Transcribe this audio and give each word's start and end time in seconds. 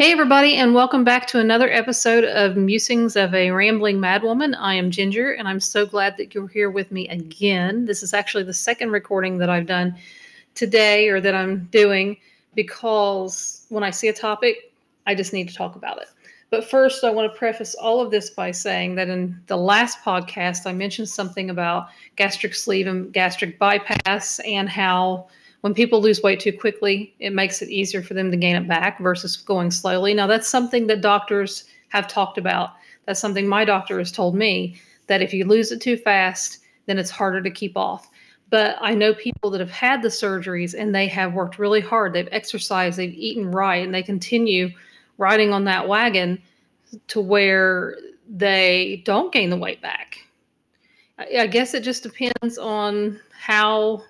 Hey, 0.00 0.12
everybody, 0.12 0.54
and 0.54 0.74
welcome 0.74 1.04
back 1.04 1.26
to 1.26 1.40
another 1.40 1.70
episode 1.70 2.24
of 2.24 2.56
Musings 2.56 3.16
of 3.16 3.34
a 3.34 3.50
Rambling 3.50 3.98
Madwoman. 3.98 4.56
I 4.58 4.72
am 4.72 4.90
Ginger, 4.90 5.32
and 5.32 5.46
I'm 5.46 5.60
so 5.60 5.84
glad 5.84 6.16
that 6.16 6.34
you're 6.34 6.48
here 6.48 6.70
with 6.70 6.90
me 6.90 7.06
again. 7.08 7.84
This 7.84 8.02
is 8.02 8.14
actually 8.14 8.44
the 8.44 8.54
second 8.54 8.92
recording 8.92 9.36
that 9.36 9.50
I've 9.50 9.66
done 9.66 9.94
today 10.54 11.10
or 11.10 11.20
that 11.20 11.34
I'm 11.34 11.64
doing 11.64 12.16
because 12.54 13.66
when 13.68 13.84
I 13.84 13.90
see 13.90 14.08
a 14.08 14.12
topic, 14.14 14.72
I 15.06 15.14
just 15.14 15.34
need 15.34 15.50
to 15.50 15.54
talk 15.54 15.76
about 15.76 16.00
it. 16.00 16.08
But 16.48 16.64
first, 16.64 17.04
I 17.04 17.10
want 17.10 17.30
to 17.30 17.38
preface 17.38 17.74
all 17.74 18.00
of 18.00 18.10
this 18.10 18.30
by 18.30 18.52
saying 18.52 18.94
that 18.94 19.10
in 19.10 19.38
the 19.48 19.58
last 19.58 19.98
podcast, 20.02 20.66
I 20.66 20.72
mentioned 20.72 21.10
something 21.10 21.50
about 21.50 21.88
gastric 22.16 22.54
sleeve 22.54 22.86
and 22.86 23.12
gastric 23.12 23.58
bypass 23.58 24.38
and 24.46 24.66
how 24.66 25.28
when 25.60 25.74
people 25.74 26.00
lose 26.00 26.22
weight 26.22 26.40
too 26.40 26.52
quickly, 26.52 27.14
it 27.18 27.32
makes 27.32 27.60
it 27.62 27.68
easier 27.68 28.02
for 28.02 28.14
them 28.14 28.30
to 28.30 28.36
gain 28.36 28.56
it 28.56 28.66
back 28.66 28.98
versus 29.00 29.36
going 29.36 29.70
slowly. 29.70 30.14
Now, 30.14 30.26
that's 30.26 30.48
something 30.48 30.86
that 30.86 31.02
doctors 31.02 31.64
have 31.88 32.08
talked 32.08 32.38
about. 32.38 32.70
That's 33.06 33.20
something 33.20 33.46
my 33.46 33.64
doctor 33.64 33.98
has 33.98 34.12
told 34.12 34.34
me 34.34 34.76
that 35.06 35.22
if 35.22 35.34
you 35.34 35.44
lose 35.44 35.72
it 35.72 35.80
too 35.80 35.96
fast, 35.96 36.58
then 36.86 36.98
it's 36.98 37.10
harder 37.10 37.42
to 37.42 37.50
keep 37.50 37.76
off. 37.76 38.08
But 38.48 38.76
I 38.80 38.94
know 38.94 39.14
people 39.14 39.50
that 39.50 39.60
have 39.60 39.70
had 39.70 40.02
the 40.02 40.08
surgeries 40.08 40.74
and 40.76 40.94
they 40.94 41.06
have 41.08 41.34
worked 41.34 41.58
really 41.58 41.80
hard. 41.80 42.12
They've 42.12 42.28
exercised, 42.32 42.98
they've 42.98 43.14
eaten 43.14 43.50
right, 43.50 43.84
and 43.84 43.94
they 43.94 44.02
continue 44.02 44.70
riding 45.18 45.52
on 45.52 45.64
that 45.64 45.86
wagon 45.86 46.42
to 47.08 47.20
where 47.20 47.96
they 48.28 49.02
don't 49.04 49.32
gain 49.32 49.50
the 49.50 49.56
weight 49.56 49.82
back. 49.82 50.18
I 51.18 51.46
guess 51.46 51.74
it 51.74 51.82
just 51.82 52.02
depends 52.02 52.56
on 52.56 53.20
how 53.38 54.02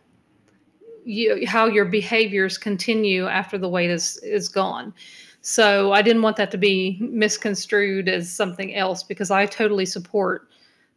you, 1.10 1.46
how 1.46 1.66
your 1.66 1.84
behaviors 1.84 2.56
continue 2.56 3.26
after 3.26 3.58
the 3.58 3.68
weight 3.68 3.90
is 3.90 4.18
is 4.18 4.48
gone. 4.48 4.94
So 5.42 5.92
I 5.92 6.02
didn't 6.02 6.22
want 6.22 6.36
that 6.36 6.50
to 6.52 6.58
be 6.58 6.98
misconstrued 7.00 8.08
as 8.08 8.32
something 8.32 8.74
else 8.74 9.02
because 9.02 9.30
I 9.30 9.46
totally 9.46 9.86
support 9.86 10.48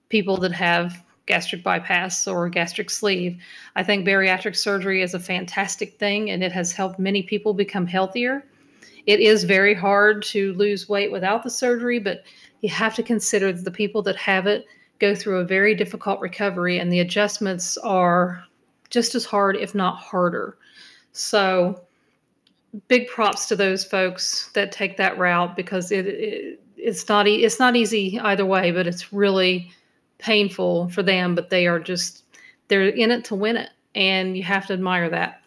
people 0.10 0.38
that 0.38 0.52
have 0.52 1.04
gastric 1.26 1.64
bypass 1.64 2.28
or 2.28 2.50
gastric 2.50 2.90
sleeve. 2.90 3.42
I 3.76 3.84
think 3.84 4.06
bariatric 4.06 4.56
surgery 4.56 5.02
is 5.02 5.14
a 5.14 5.20
fantastic 5.20 5.98
thing 5.98 6.30
and 6.30 6.44
it 6.44 6.52
has 6.52 6.74
helped 6.74 7.00
many 7.00 7.24
people 7.24 7.54
become 7.54 7.88
healthier. 7.88 8.46
It 9.06 9.20
is 9.20 9.46
very 9.46 9.74
hard 9.74 10.24
to 10.24 10.54
lose 10.54 10.90
weight 10.90 11.12
without 11.12 11.44
the 11.44 11.50
surgery, 11.50 12.00
but 12.00 12.24
you 12.62 12.70
have 12.70 12.96
to 12.96 13.04
consider 13.04 13.52
that 13.52 13.64
the 13.64 13.72
people 13.72 14.02
that 14.04 14.18
have 14.18 14.46
it 14.46 14.66
go 15.00 15.16
through 15.16 15.40
a 15.40 15.46
very 15.46 15.74
difficult 15.74 16.20
recovery 16.20 16.80
and 16.80 16.92
the 16.92 17.00
adjustments 17.00 17.78
are 17.78 18.44
just 18.94 19.16
as 19.16 19.26
hard, 19.26 19.58
if 19.58 19.74
not 19.74 19.98
harder. 19.98 20.56
So, 21.14 21.82
big 22.88 23.08
props 23.08 23.48
to 23.48 23.56
those 23.56 23.84
folks 23.84 24.52
that 24.54 24.72
take 24.72 24.98
that 24.98 25.18
route 25.18 25.56
because 25.56 25.92
it, 25.92 26.06
it 26.08 26.60
it's 26.78 27.10
not 27.10 27.28
e- 27.28 27.44
it's 27.44 27.60
not 27.60 27.76
easy 27.76 28.20
either 28.20 28.46
way, 28.46 28.72
but 28.72 28.86
it's 28.86 29.12
really 29.12 29.72
painful 30.20 30.90
for 30.90 31.02
them. 31.02 31.34
But 31.34 31.50
they 31.50 31.66
are 31.66 31.80
just 31.80 32.24
they're 32.68 32.88
in 32.88 33.10
it 33.10 33.26
to 33.26 33.36
win 33.36 33.58
it, 33.58 33.72
and 33.96 34.38
you 34.38 34.44
have 34.44 34.68
to 34.68 34.74
admire 34.74 35.10
that. 35.10 35.42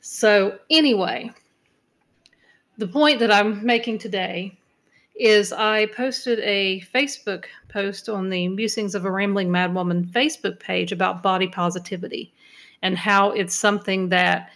So 0.00 0.58
anyway, 0.70 1.30
the 2.78 2.88
point 2.88 3.18
that 3.18 3.30
I'm 3.30 3.64
making 3.64 3.98
today 3.98 4.56
is 5.16 5.52
I 5.52 5.86
posted 5.86 6.38
a 6.40 6.80
Facebook 6.94 7.44
post 7.68 8.08
on 8.08 8.30
the 8.30 8.48
Musings 8.48 8.94
of 8.94 9.04
a 9.04 9.10
Rambling 9.10 9.48
Madwoman 9.48 10.06
Facebook 10.06 10.60
page 10.60 10.92
about 10.92 11.22
body 11.22 11.48
positivity 11.48 12.32
and 12.82 12.96
how 12.96 13.30
it's 13.30 13.54
something 13.54 14.08
that 14.10 14.50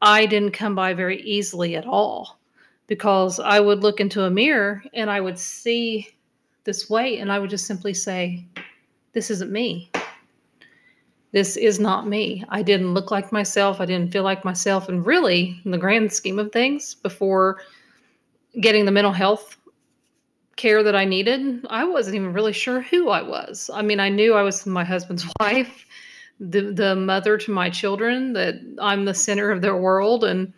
I 0.00 0.26
didn't 0.26 0.52
come 0.52 0.74
by 0.74 0.94
very 0.94 1.20
easily 1.22 1.76
at 1.76 1.86
all 1.86 2.38
because 2.86 3.38
I 3.38 3.60
would 3.60 3.82
look 3.82 4.00
into 4.00 4.24
a 4.24 4.30
mirror 4.30 4.82
and 4.92 5.10
I 5.10 5.20
would 5.20 5.38
see 5.38 6.08
this 6.64 6.90
weight 6.90 7.20
and 7.20 7.30
I 7.30 7.38
would 7.38 7.50
just 7.50 7.66
simply 7.66 7.94
say, 7.94 8.44
This 9.12 9.30
isn't 9.30 9.52
me. 9.52 9.90
This 11.32 11.56
is 11.56 11.80
not 11.80 12.06
me. 12.06 12.44
I 12.50 12.62
didn't 12.62 12.92
look 12.92 13.10
like 13.10 13.32
myself. 13.32 13.80
I 13.80 13.86
didn't 13.86 14.12
feel 14.12 14.22
like 14.22 14.44
myself. 14.44 14.88
And 14.88 15.06
really, 15.06 15.60
in 15.64 15.70
the 15.70 15.78
grand 15.78 16.12
scheme 16.12 16.38
of 16.38 16.52
things, 16.52 16.94
before 16.94 17.62
getting 18.60 18.84
the 18.84 18.92
mental 18.92 19.12
health 19.12 19.56
care 20.56 20.82
that 20.82 20.94
I 20.94 21.06
needed, 21.06 21.64
I 21.70 21.84
wasn't 21.84 22.16
even 22.16 22.34
really 22.34 22.52
sure 22.52 22.82
who 22.82 23.08
I 23.08 23.22
was. 23.22 23.70
I 23.72 23.80
mean, 23.80 23.98
I 23.98 24.10
knew 24.10 24.34
I 24.34 24.42
was 24.42 24.66
my 24.66 24.84
husband's 24.84 25.26
wife 25.40 25.86
the 26.40 26.72
the 26.72 26.96
mother 26.96 27.38
to 27.38 27.50
my 27.50 27.70
children 27.70 28.32
that 28.32 28.54
I'm 28.80 29.04
the 29.04 29.14
center 29.14 29.50
of 29.50 29.62
their 29.62 29.76
world. 29.76 30.24
And 30.24 30.52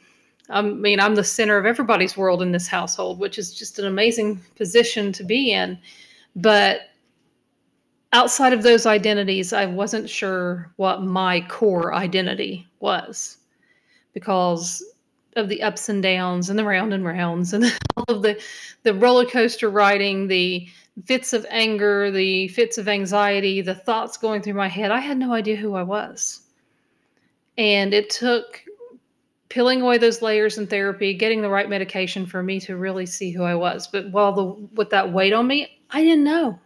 I 0.51 0.63
mean 0.63 1.01
I'm 1.01 1.15
the 1.15 1.25
center 1.25 1.57
of 1.57 1.67
everybody's 1.67 2.17
world 2.17 2.43
in 2.43 2.53
this 2.53 2.69
household 2.69 3.19
which 3.19 3.39
is 3.39 3.55
just 3.55 3.79
an 3.79 3.87
amazing 3.87 4.41
position 4.57 5.13
to 5.13 5.25
be 5.25 5.53
in. 5.53 5.79
But 6.37 6.91
outside 8.13 8.53
of 8.53 8.63
those 8.63 8.87
identities 8.87 9.53
I 9.53 9.67
wasn't 9.67 10.09
sure 10.09 10.73
what 10.77 11.03
my 11.03 11.41
core 11.49 11.95
identity 11.95 12.67
was 12.81 13.39
because 14.13 14.83
of 15.37 15.49
the 15.49 15.63
ups 15.63 15.89
and 15.89 16.03
downs 16.03 16.51
and 16.51 16.59
the 16.59 16.65
round 16.65 16.93
and 16.93 17.05
rounds 17.05 17.53
and 17.53 17.65
all 17.97 18.05
of 18.09 18.23
the 18.23 18.41
the 18.83 18.95
roller 18.95 19.25
coaster 19.25 19.71
riding 19.71 20.29
the 20.29 20.69
fits 21.05 21.33
of 21.33 21.45
anger, 21.51 22.11
the 22.11 22.49
fits 22.49 22.79
of 22.79 22.89
anxiety, 22.89 23.61
the 23.61 23.75
thoughts 23.75 24.17
going 24.17 24.41
through 24.43 24.55
my 24.55 24.69
head. 24.69 24.91
I 24.91 25.01
had 25.01 25.19
no 25.19 25.33
idea 25.33 25.57
who 25.57 25.75
I 25.75 25.83
was. 25.83 26.43
And 27.59 27.93
it 27.93 28.11
took 28.11 28.63
peeling 29.49 29.83
away 29.83 29.99
those 29.99 30.23
layers 30.23 30.59
in 30.59 30.67
therapy, 30.67 31.15
getting 31.15 31.41
the 31.41 31.49
right 31.49 31.69
medication 31.69 32.27
for 32.27 32.43
me 32.43 32.61
to 32.61 32.77
really 32.77 33.07
see 33.07 33.31
who 33.31 33.43
I 33.43 33.55
was. 33.55 33.87
But 33.87 34.11
while 34.11 34.33
the 34.33 34.45
with 34.75 34.91
that 34.91 35.13
weight 35.13 35.33
on 35.33 35.47
me, 35.47 35.81
I 35.91 36.03
didn't 36.03 36.25
know. 36.25 36.59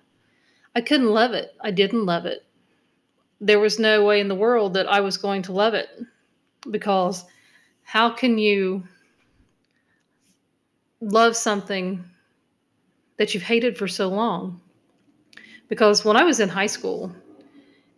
I 0.74 0.80
couldn't 0.80 1.10
love 1.10 1.32
it. 1.32 1.54
I 1.60 1.70
didn't 1.70 2.06
love 2.06 2.26
it. 2.26 2.44
There 3.40 3.60
was 3.60 3.78
no 3.78 4.04
way 4.04 4.20
in 4.20 4.28
the 4.28 4.34
world 4.34 4.74
that 4.74 4.88
I 4.88 5.00
was 5.00 5.16
going 5.16 5.42
to 5.42 5.52
love 5.52 5.74
it 5.74 5.88
because 6.70 7.24
how 7.88 8.10
can 8.10 8.36
you 8.36 8.84
love 11.00 11.34
something 11.34 12.04
that 13.16 13.32
you've 13.32 13.42
hated 13.42 13.78
for 13.78 13.88
so 13.88 14.08
long. 14.08 14.60
Because 15.68 16.04
when 16.04 16.16
I 16.16 16.24
was 16.24 16.38
in 16.38 16.50
high 16.50 16.66
school 16.66 17.14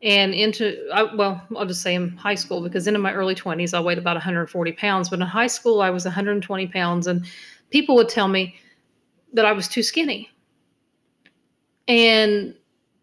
and 0.00 0.32
into, 0.32 0.88
I, 0.92 1.02
well, 1.14 1.42
I'll 1.56 1.66
just 1.66 1.82
say 1.82 1.96
in 1.96 2.10
high 2.16 2.36
school 2.36 2.62
because 2.62 2.86
into 2.86 3.00
my 3.00 3.12
early 3.12 3.34
20s, 3.34 3.74
I 3.74 3.80
weighed 3.80 3.98
about 3.98 4.16
140 4.16 4.72
pounds. 4.72 5.08
But 5.08 5.20
in 5.20 5.26
high 5.26 5.48
school, 5.48 5.82
I 5.82 5.90
was 5.90 6.04
120 6.04 6.66
pounds. 6.68 7.08
And 7.08 7.26
people 7.70 7.94
would 7.96 8.08
tell 8.08 8.28
me 8.28 8.56
that 9.32 9.44
I 9.44 9.52
was 9.52 9.68
too 9.68 9.82
skinny. 9.82 10.30
And 11.88 12.54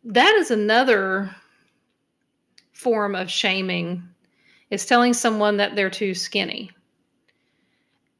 that 0.05 0.33
is 0.35 0.51
another 0.51 1.35
form 2.73 3.13
of 3.13 3.29
shaming 3.29 4.03
is 4.69 4.85
telling 4.85 5.13
someone 5.13 5.57
that 5.57 5.75
they're 5.75 5.89
too 5.89 6.13
skinny 6.13 6.71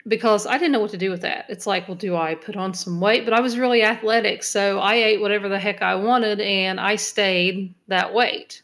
because 0.08 0.48
I 0.48 0.58
didn't 0.58 0.72
know 0.72 0.80
what 0.80 0.92
to 0.92 0.98
do 0.98 1.10
with 1.10 1.22
that. 1.22 1.46
It's 1.50 1.68
like, 1.68 1.88
well, 1.88 1.98
do 1.98 2.16
I 2.16 2.36
put 2.36 2.56
on 2.56 2.74
some 2.74 3.00
weight? 3.00 3.26
But 3.26 3.34
I 3.34 3.42
was 3.42 3.58
really 3.58 3.84
athletic, 3.84 4.44
so 4.44 4.80
I 4.80 4.96
ate 4.96 5.22
whatever 5.22 5.50
the 5.50 5.60
heck 5.60 5.82
I 5.82 5.96
wanted 5.96 6.40
and 6.40 6.80
I 6.80 6.96
stayed 6.96 7.74
that 7.88 8.14
weight. 8.14 8.62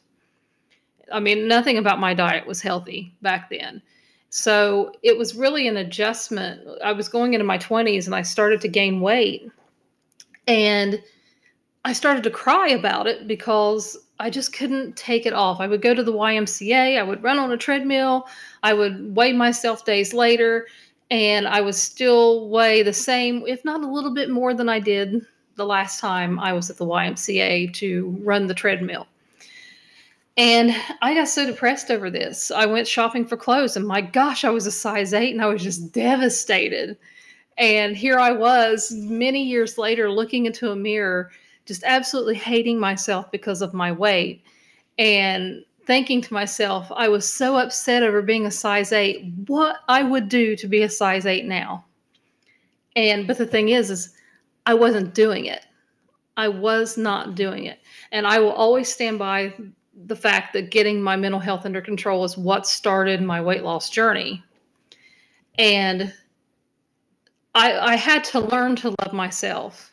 I 1.11 1.19
mean, 1.19 1.47
nothing 1.47 1.77
about 1.77 1.99
my 1.99 2.13
diet 2.13 2.47
was 2.47 2.61
healthy 2.61 3.13
back 3.21 3.49
then. 3.49 3.81
So 4.29 4.93
it 5.03 5.17
was 5.17 5.35
really 5.35 5.67
an 5.67 5.77
adjustment. 5.77 6.61
I 6.83 6.91
was 6.91 7.07
going 7.07 7.33
into 7.33 7.43
my 7.45 7.57
20s 7.57 8.05
and 8.05 8.15
I 8.15 8.23
started 8.23 8.61
to 8.61 8.67
gain 8.67 8.99
weight. 8.99 9.51
And 10.47 11.01
I 11.85 11.93
started 11.93 12.23
to 12.23 12.31
cry 12.31 12.69
about 12.69 13.05
it 13.07 13.27
because 13.27 13.97
I 14.19 14.29
just 14.29 14.53
couldn't 14.53 14.95
take 14.95 15.25
it 15.25 15.33
off. 15.33 15.59
I 15.59 15.67
would 15.67 15.81
go 15.81 15.93
to 15.93 16.03
the 16.03 16.13
YMCA, 16.13 16.97
I 16.97 17.03
would 17.03 17.21
run 17.21 17.39
on 17.39 17.51
a 17.51 17.57
treadmill, 17.57 18.27
I 18.63 18.73
would 18.73 19.15
weigh 19.15 19.33
myself 19.33 19.85
days 19.85 20.13
later, 20.13 20.67
and 21.13 21.47
I 21.47 21.61
was 21.61 21.79
still 21.79 22.49
weigh 22.49 22.81
the 22.81 22.91
same, 22.91 23.43
if 23.45 23.63
not 23.63 23.83
a 23.83 23.87
little 23.87 24.15
bit 24.15 24.31
more 24.31 24.55
than 24.55 24.67
I 24.67 24.79
did 24.79 25.23
the 25.53 25.65
last 25.65 25.99
time 25.99 26.39
I 26.39 26.53
was 26.53 26.71
at 26.71 26.77
the 26.77 26.87
YMCA 26.87 27.71
to 27.75 28.19
run 28.23 28.47
the 28.47 28.55
treadmill. 28.55 29.05
And 30.37 30.75
I 31.03 31.13
got 31.13 31.27
so 31.27 31.45
depressed 31.45 31.91
over 31.91 32.09
this. 32.09 32.49
I 32.49 32.65
went 32.65 32.87
shopping 32.87 33.27
for 33.27 33.37
clothes, 33.37 33.77
and 33.77 33.87
my 33.87 34.01
gosh, 34.01 34.43
I 34.43 34.49
was 34.49 34.65
a 34.65 34.71
size 34.71 35.13
eight, 35.13 35.31
and 35.31 35.43
I 35.43 35.45
was 35.45 35.61
just 35.61 35.93
devastated. 35.93 36.97
And 37.59 37.95
here 37.95 38.17
I 38.17 38.31
was 38.31 38.91
many 38.91 39.43
years 39.43 39.77
later 39.77 40.09
looking 40.09 40.47
into 40.47 40.71
a 40.71 40.75
mirror, 40.75 41.29
just 41.67 41.83
absolutely 41.83 42.37
hating 42.37 42.79
myself 42.79 43.29
because 43.29 43.61
of 43.61 43.75
my 43.75 43.91
weight. 43.91 44.43
And 44.97 45.63
thinking 45.85 46.21
to 46.21 46.33
myself, 46.33 46.91
I 46.95 47.07
was 47.07 47.29
so 47.29 47.57
upset 47.57 48.03
over 48.03 48.21
being 48.21 48.45
a 48.45 48.51
size 48.51 48.91
eight, 48.91 49.33
what 49.47 49.77
I 49.87 50.03
would 50.03 50.29
do 50.29 50.55
to 50.55 50.67
be 50.67 50.83
a 50.83 50.89
size 50.89 51.25
eight 51.25 51.45
now. 51.45 51.85
And, 52.95 53.27
but 53.27 53.37
the 53.37 53.45
thing 53.45 53.69
is, 53.69 53.89
is 53.89 54.13
I 54.65 54.73
wasn't 54.73 55.13
doing 55.13 55.45
it. 55.45 55.65
I 56.37 56.47
was 56.47 56.97
not 56.97 57.35
doing 57.35 57.65
it. 57.65 57.79
And 58.11 58.25
I 58.25 58.39
will 58.39 58.51
always 58.51 58.91
stand 58.91 59.19
by 59.19 59.53
the 60.05 60.15
fact 60.15 60.53
that 60.53 60.71
getting 60.71 61.01
my 61.01 61.15
mental 61.15 61.39
health 61.39 61.65
under 61.65 61.81
control 61.81 62.23
is 62.23 62.37
what 62.37 62.65
started 62.65 63.21
my 63.21 63.41
weight 63.41 63.63
loss 63.63 63.89
journey. 63.89 64.43
And 65.59 66.13
I, 67.53 67.77
I 67.77 67.95
had 67.95 68.23
to 68.25 68.39
learn 68.39 68.75
to 68.77 68.95
love 69.01 69.13
myself 69.13 69.92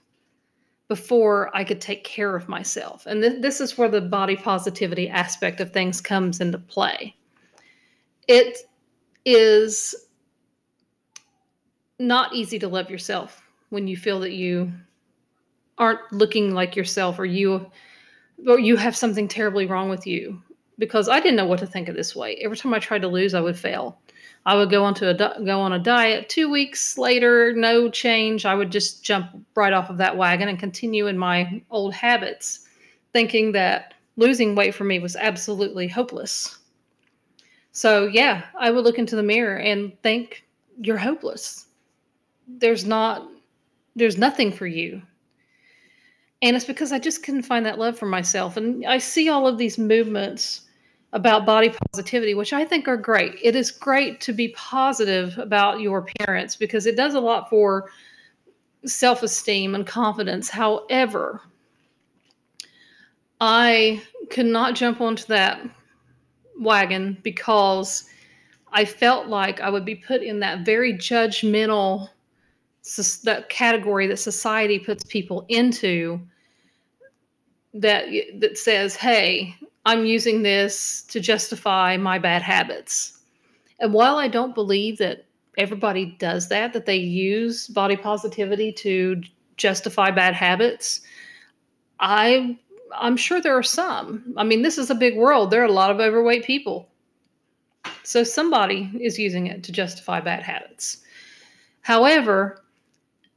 before 0.91 1.57
I 1.57 1.63
could 1.63 1.81
take 1.81 2.03
care 2.03 2.35
of 2.35 2.49
myself. 2.49 3.07
And 3.07 3.23
th- 3.23 3.41
this 3.41 3.61
is 3.61 3.79
where 3.79 3.89
the 3.89 4.01
body 4.01 4.35
positivity 4.35 5.09
aspect 5.09 5.61
of 5.61 5.71
things 5.71 6.01
comes 6.01 6.41
into 6.41 6.59
play. 6.59 7.15
It 8.27 8.59
is 9.25 9.95
not 12.01 12.35
easy 12.35 12.59
to 12.59 12.67
love 12.67 12.91
yourself 12.91 13.41
when 13.69 13.87
you 13.87 13.97
feel 13.97 14.19
that 14.19 14.33
you 14.33 14.73
aren't 15.79 16.01
looking 16.11 16.55
like 16.55 16.75
yourself 16.75 17.21
or 17.21 17.25
you 17.25 17.71
or 18.49 18.59
you 18.59 18.75
have 18.75 18.97
something 18.97 19.29
terribly 19.29 19.67
wrong 19.67 19.91
with 19.91 20.09
you 20.09 20.43
because 20.77 21.09
I 21.09 21.21
didn't 21.21 21.37
know 21.37 21.47
what 21.47 21.61
to 21.61 21.69
think 21.69 21.89
of 21.89 21.95
this 21.95 22.17
way. 22.17 22.35
Every 22.43 22.57
time 22.57 22.75
I 22.75 22.81
tried 22.81 23.03
to 23.03 23.09
lose, 23.09 23.33
I 23.33 23.41
would 23.41 23.57
fail. 23.57 24.01
I 24.47 24.57
would 24.57 24.71
go 24.71 24.85
onto 24.85 25.07
a 25.07 25.15
go 25.15 25.61
on 25.61 25.73
a 25.73 25.79
diet. 25.79 26.29
Two 26.29 26.51
weeks 26.51 26.97
later, 26.97 27.53
no 27.55 27.91
change. 27.91 28.47
I 28.47 28.55
would 28.55 28.73
just 28.73 29.05
jump 29.05 29.31
right 29.55 29.73
off 29.73 29.91
of 29.91 29.99
that 29.99 30.17
wagon 30.17 30.49
and 30.49 30.59
continue 30.59 31.07
in 31.07 31.19
my 31.19 31.63
old 31.71 31.93
habits, 31.93 32.67
thinking 33.13 33.53
that 33.53 33.95
losing 34.17 34.55
weight 34.55 34.75
for 34.75 34.85
me 34.85 34.99
was 34.99 35.17
absolutely 35.17 35.89
hopeless. 35.89 36.59
So 37.73 38.07
yeah, 38.07 38.45
I 38.59 38.71
would 38.71 38.85
look 38.85 38.99
into 38.99 39.17
the 39.17 39.23
mirror 39.23 39.57
and 39.57 39.93
think 40.03 40.45
you're 40.81 40.97
hopeless. 40.97 41.67
There's 42.49 42.85
not 42.85 43.29
there's 43.95 44.19
nothing 44.19 44.53
for 44.53 44.67
you. 44.67 45.03
And 46.43 46.57
it's 46.57 46.65
because 46.65 46.93
I 46.93 46.99
just 46.99 47.23
couldn't 47.23 47.43
find 47.43 47.67
that 47.67 47.79
love 47.79 47.99
for 47.99 48.07
myself. 48.07 48.57
And 48.57 48.87
I 48.87 48.97
see 48.97 49.29
all 49.29 49.47
of 49.47 49.59
these 49.59 49.77
movements 49.77 50.63
about 51.13 51.45
body 51.45 51.73
positivity, 51.93 52.35
which 52.35 52.53
I 52.53 52.65
think 52.65 52.87
are 52.87 52.97
great. 52.97 53.37
It 53.43 53.57
is 53.57 53.71
great 53.71 54.21
to 54.23 54.33
be 54.33 54.49
positive 54.49 55.37
about 55.39 55.81
your 55.81 55.99
appearance 55.99 56.55
because 56.57 56.87
it 56.87 56.97
does 56.97 57.15
a 57.15 57.21
lot 57.21 57.51
for 57.51 57.91
self 58.85 59.23
esteem 59.23 59.75
and 59.75 59.87
confidence. 59.87 60.49
However, 60.49 61.41
I 63.41 64.03
could 64.31 64.47
not 64.47 64.75
jump 64.75 65.01
onto 65.01 65.25
that 65.27 65.61
wagon 66.59 67.19
because 67.23 68.05
I 68.73 68.85
felt 68.85 69.27
like 69.27 69.61
I 69.61 69.71
would 69.71 69.85
be 69.85 69.97
put 69.97 70.23
in 70.23 70.41
that 70.41 70.65
very 70.65 70.93
judgmental 70.95 72.09
that 73.25 73.49
category 73.49 74.07
that 74.07 74.19
society 74.19 74.79
puts 74.79 75.05
people 75.05 75.45
into 75.49 76.21
that 77.75 78.07
that 78.39 78.59
says, 78.59 78.97
"Hey, 78.97 79.55
I'm 79.85 80.05
using 80.05 80.43
this 80.43 81.03
to 81.09 81.21
justify 81.21 81.97
my 81.97 82.19
bad 82.19 82.43
habits." 82.43 83.19
And 83.79 83.93
while 83.93 84.17
I 84.17 84.29
don't 84.29 84.55
believe 84.55 84.99
that 84.99 85.27
everybody 85.59 86.17
does 86.19 86.49
that, 86.49 86.73
that 86.73 86.87
they 86.87 86.97
use 86.97 87.67
body 87.69 87.97
positivity 87.97 88.73
to 88.73 89.23
justify 89.57 90.11
bad 90.11 90.35
habits, 90.35 91.01
I 92.01 92.59
I'm 92.99 93.17
sure 93.17 93.41
there 93.41 93.57
are 93.57 93.63
some. 93.63 94.35
I 94.37 94.45
mean, 94.45 94.63
this 94.63 94.79
is 94.79 94.91
a 94.91 94.95
big 94.95 95.17
world. 95.17 95.51
There 95.51 95.63
are 95.63 95.67
a 95.67 95.73
lot 95.73 95.91
of 95.91 96.01
overweight 96.01 96.45
people. 96.45 96.89
So 98.03 98.25
somebody 98.25 98.91
is 99.01 99.19
using 99.19 99.47
it 99.47 99.63
to 99.65 99.73
justify 99.73 100.21
bad 100.21 100.43
habits. 100.43 100.99
However, 101.83 102.65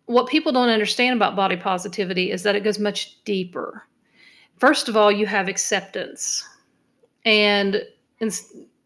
what 0.06 0.28
people 0.28 0.51
don't 0.51 0.69
understand 0.69 1.16
about 1.16 1.36
body 1.36 1.56
positivity 1.56 2.31
is 2.31 2.44
that 2.44 2.56
it 2.56 2.63
goes 2.63 2.80
much 2.80 3.24
deeper. 3.24 3.84
First 4.58 4.88
of 4.88 4.96
all, 4.96 5.12
you 5.12 5.26
have 5.26 5.48
acceptance. 5.48 6.48
And 7.26 7.84
in, 8.20 8.32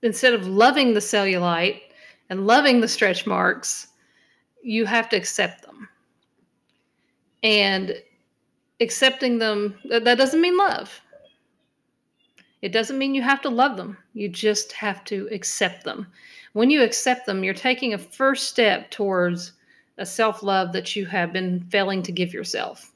instead 0.02 0.34
of 0.34 0.48
loving 0.48 0.94
the 0.94 1.00
cellulite 1.00 1.82
and 2.30 2.48
loving 2.48 2.82
the 2.82 2.88
stretch 2.88 3.26
marks, 3.26 3.88
you 4.64 4.86
have 4.86 5.10
to 5.10 5.16
accept 5.16 5.64
them. 5.64 5.88
And 7.44 7.96
accepting 8.80 9.38
them, 9.38 9.76
that 9.90 10.18
doesn't 10.18 10.42
mean 10.42 10.58
love. 10.58 11.02
It 12.62 12.72
doesn't 12.72 12.98
mean 12.98 13.14
you 13.14 13.22
have 13.22 13.42
to 13.42 13.50
love 13.50 13.78
them. 13.78 13.98
You 14.14 14.30
just 14.30 14.72
have 14.74 15.04
to 15.06 15.30
accept 15.32 15.84
them. 15.84 16.08
When 16.54 16.72
you 16.72 16.82
accept 16.82 17.28
them, 17.28 17.44
you're 17.44 17.54
taking 17.54 17.94
a 17.94 18.00
first 18.00 18.50
step 18.50 18.90
towards 18.90 19.54
a 20.00 20.06
self 20.06 20.42
love 20.42 20.74
that 20.74 20.96
you 20.96 21.06
have 21.06 21.32
been 21.32 21.62
failing 21.70 22.02
to 22.04 22.12
give 22.12 22.34
yourself. 22.34 22.92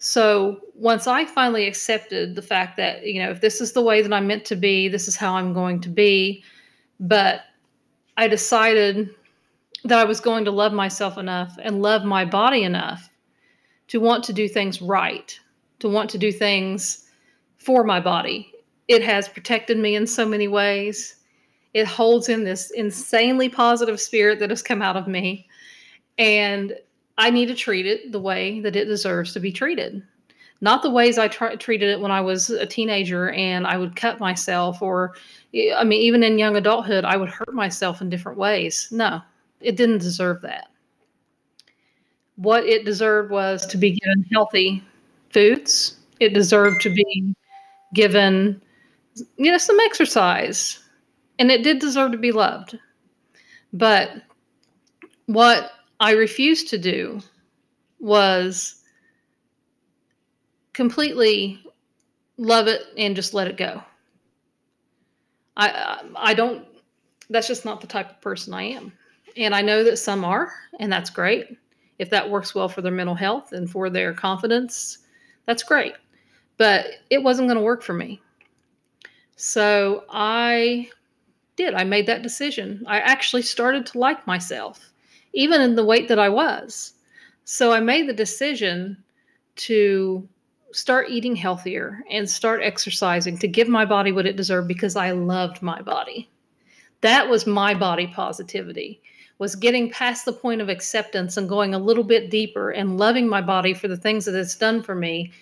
So 0.00 0.60
once 0.74 1.06
I 1.06 1.26
finally 1.26 1.66
accepted 1.66 2.34
the 2.34 2.42
fact 2.42 2.78
that, 2.78 3.06
you 3.06 3.22
know, 3.22 3.30
if 3.30 3.42
this 3.42 3.60
is 3.60 3.72
the 3.72 3.82
way 3.82 4.00
that 4.00 4.12
I'm 4.12 4.26
meant 4.26 4.46
to 4.46 4.56
be, 4.56 4.88
this 4.88 5.06
is 5.06 5.14
how 5.14 5.34
I'm 5.36 5.52
going 5.52 5.78
to 5.82 5.90
be, 5.90 6.42
but 6.98 7.42
I 8.16 8.26
decided 8.26 9.14
that 9.84 9.98
I 9.98 10.04
was 10.04 10.18
going 10.18 10.46
to 10.46 10.50
love 10.50 10.72
myself 10.72 11.18
enough 11.18 11.54
and 11.62 11.82
love 11.82 12.04
my 12.04 12.24
body 12.24 12.62
enough 12.62 13.10
to 13.88 14.00
want 14.00 14.24
to 14.24 14.32
do 14.32 14.48
things 14.48 14.80
right, 14.80 15.38
to 15.80 15.88
want 15.88 16.08
to 16.10 16.18
do 16.18 16.32
things 16.32 17.06
for 17.58 17.84
my 17.84 18.00
body. 18.00 18.50
It 18.88 19.02
has 19.02 19.28
protected 19.28 19.76
me 19.76 19.96
in 19.96 20.06
so 20.06 20.24
many 20.24 20.48
ways. 20.48 21.16
It 21.74 21.86
holds 21.86 22.30
in 22.30 22.44
this 22.44 22.70
insanely 22.70 23.50
positive 23.50 24.00
spirit 24.00 24.38
that 24.38 24.48
has 24.48 24.62
come 24.62 24.80
out 24.80 24.96
of 24.96 25.06
me 25.06 25.46
and 26.16 26.74
I 27.20 27.28
need 27.28 27.46
to 27.46 27.54
treat 27.54 27.84
it 27.84 28.12
the 28.12 28.18
way 28.18 28.60
that 28.60 28.76
it 28.76 28.86
deserves 28.86 29.34
to 29.34 29.40
be 29.40 29.52
treated. 29.52 30.02
Not 30.62 30.82
the 30.82 30.90
ways 30.90 31.18
I 31.18 31.28
treated 31.28 31.90
it 31.90 32.00
when 32.00 32.10
I 32.10 32.22
was 32.22 32.48
a 32.48 32.64
teenager 32.64 33.30
and 33.32 33.66
I 33.66 33.76
would 33.76 33.94
cut 33.94 34.20
myself, 34.20 34.80
or, 34.80 35.14
I 35.76 35.84
mean, 35.84 36.00
even 36.00 36.22
in 36.22 36.38
young 36.38 36.56
adulthood, 36.56 37.04
I 37.04 37.18
would 37.18 37.28
hurt 37.28 37.52
myself 37.52 38.00
in 38.00 38.08
different 38.08 38.38
ways. 38.38 38.88
No, 38.90 39.20
it 39.60 39.76
didn't 39.76 39.98
deserve 39.98 40.40
that. 40.42 40.68
What 42.36 42.64
it 42.64 42.86
deserved 42.86 43.30
was 43.30 43.66
to 43.66 43.76
be 43.76 43.98
given 44.00 44.24
healthy 44.32 44.82
foods, 45.28 45.96
it 46.20 46.32
deserved 46.32 46.80
to 46.80 46.94
be 46.94 47.34
given, 47.94 48.62
you 49.36 49.50
know, 49.50 49.58
some 49.58 49.78
exercise, 49.80 50.78
and 51.38 51.50
it 51.50 51.62
did 51.62 51.80
deserve 51.80 52.12
to 52.12 52.18
be 52.18 52.32
loved. 52.32 52.78
But 53.74 54.22
what 55.26 55.72
I 56.00 56.12
refused 56.12 56.68
to 56.68 56.78
do 56.78 57.20
was 58.00 58.82
completely 60.72 61.62
love 62.38 62.66
it 62.66 62.82
and 62.96 63.14
just 63.14 63.34
let 63.34 63.46
it 63.46 63.58
go. 63.58 63.82
I 65.56 66.00
I 66.16 66.32
don't 66.32 66.66
that's 67.28 67.46
just 67.46 67.66
not 67.66 67.80
the 67.80 67.86
type 67.86 68.10
of 68.10 68.20
person 68.20 68.54
I 68.54 68.62
am. 68.62 68.92
And 69.36 69.54
I 69.54 69.62
know 69.62 69.84
that 69.84 69.98
some 69.98 70.24
are, 70.24 70.52
and 70.80 70.90
that's 70.90 71.10
great. 71.10 71.56
If 71.98 72.10
that 72.10 72.28
works 72.28 72.54
well 72.54 72.68
for 72.68 72.82
their 72.82 72.90
mental 72.90 73.14
health 73.14 73.52
and 73.52 73.70
for 73.70 73.88
their 73.90 74.12
confidence, 74.12 74.98
that's 75.46 75.62
great. 75.62 75.94
But 76.56 76.86
it 77.10 77.22
wasn't 77.22 77.46
going 77.46 77.58
to 77.58 77.64
work 77.64 77.82
for 77.82 77.92
me. 77.92 78.20
So 79.36 80.04
I 80.10 80.88
did. 81.56 81.74
I 81.74 81.84
made 81.84 82.06
that 82.06 82.22
decision. 82.22 82.82
I 82.86 82.98
actually 83.00 83.42
started 83.42 83.86
to 83.86 83.98
like 83.98 84.26
myself 84.26 84.90
even 85.32 85.60
in 85.60 85.74
the 85.74 85.84
weight 85.84 86.08
that 86.08 86.18
I 86.18 86.28
was. 86.28 86.92
So 87.44 87.72
I 87.72 87.80
made 87.80 88.08
the 88.08 88.14
decision 88.14 88.96
to 89.56 90.28
start 90.72 91.10
eating 91.10 91.34
healthier 91.34 92.02
and 92.10 92.30
start 92.30 92.62
exercising 92.62 93.38
to 93.38 93.48
give 93.48 93.68
my 93.68 93.84
body 93.84 94.12
what 94.12 94.26
it 94.26 94.36
deserved 94.36 94.68
because 94.68 94.96
I 94.96 95.10
loved 95.10 95.62
my 95.62 95.82
body. 95.82 96.28
That 97.00 97.28
was 97.28 97.46
my 97.46 97.74
body 97.74 98.06
positivity 98.06 99.00
was 99.40 99.56
getting 99.56 99.90
past 99.90 100.26
the 100.26 100.32
point 100.34 100.60
of 100.60 100.68
acceptance 100.68 101.38
and 101.38 101.48
going 101.48 101.72
a 101.74 101.78
little 101.78 102.04
bit 102.04 102.30
deeper 102.30 102.70
and 102.70 102.98
loving 102.98 103.26
my 103.26 103.40
body 103.40 103.72
for 103.72 103.88
the 103.88 103.96
things 103.96 104.26
that 104.26 104.34
it's 104.34 104.54
done 104.54 104.82
for 104.82 104.94
me 104.94 105.32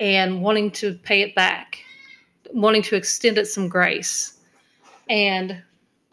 and 0.00 0.42
wanting 0.42 0.72
to 0.72 0.94
pay 1.04 1.22
it 1.22 1.36
back, 1.36 1.78
wanting 2.52 2.82
to 2.82 2.96
extend 2.96 3.38
it 3.38 3.46
some 3.46 3.68
grace. 3.68 4.38
And 5.08 5.62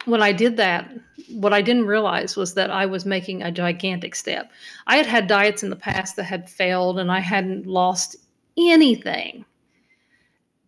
when 0.04 0.22
I 0.22 0.30
did 0.30 0.56
that, 0.58 0.88
what 1.30 1.52
I 1.52 1.62
didn't 1.62 1.86
realize 1.86 2.36
was 2.36 2.54
that 2.54 2.70
I 2.70 2.86
was 2.86 3.04
making 3.04 3.42
a 3.42 3.50
gigantic 3.50 4.14
step. 4.14 4.50
I 4.86 4.96
had 4.96 5.06
had 5.06 5.26
diets 5.26 5.62
in 5.62 5.70
the 5.70 5.76
past 5.76 6.16
that 6.16 6.24
had 6.24 6.48
failed 6.48 6.98
and 6.98 7.10
I 7.10 7.20
hadn't 7.20 7.66
lost 7.66 8.16
anything. 8.56 9.44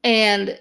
And 0.05 0.59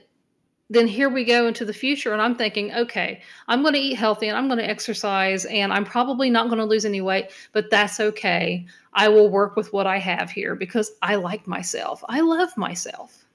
then 0.70 0.88
here 0.88 1.10
we 1.10 1.24
go 1.24 1.48
into 1.48 1.63
the 1.63 1.74
future 1.74 2.12
and 2.12 2.22
I'm 2.22 2.36
thinking, 2.36 2.74
okay, 2.74 3.22
I'm 3.48 3.62
going 3.62 3.74
to 3.74 3.80
eat 3.80 3.96
healthy 3.96 4.27
and 4.27 4.38
I'm 4.38 4.48
going 4.48 4.60
to 4.60 4.70
exercise 4.70 5.46
and 5.46 5.72
I'm 5.72 5.86
probably 5.86 6.30
not 6.30 6.48
going 6.48 6.60
to 6.60 6.66
lose 6.66 6.84
any 6.84 7.00
weight, 7.00 7.32
but 7.54 7.70
that's 7.70 8.00
okay. 8.00 8.66
I 8.94 9.08
will 9.08 9.30
work 9.30 9.56
with 9.56 9.72
what 9.72 9.88
I 9.88 9.98
have 10.00 10.30
here 10.30 10.56
because 10.56 10.92
I 11.01 11.16
like 11.16 11.48
myself. 11.48 12.04
I 12.10 12.20
love 12.20 12.56
myself. 12.58 13.25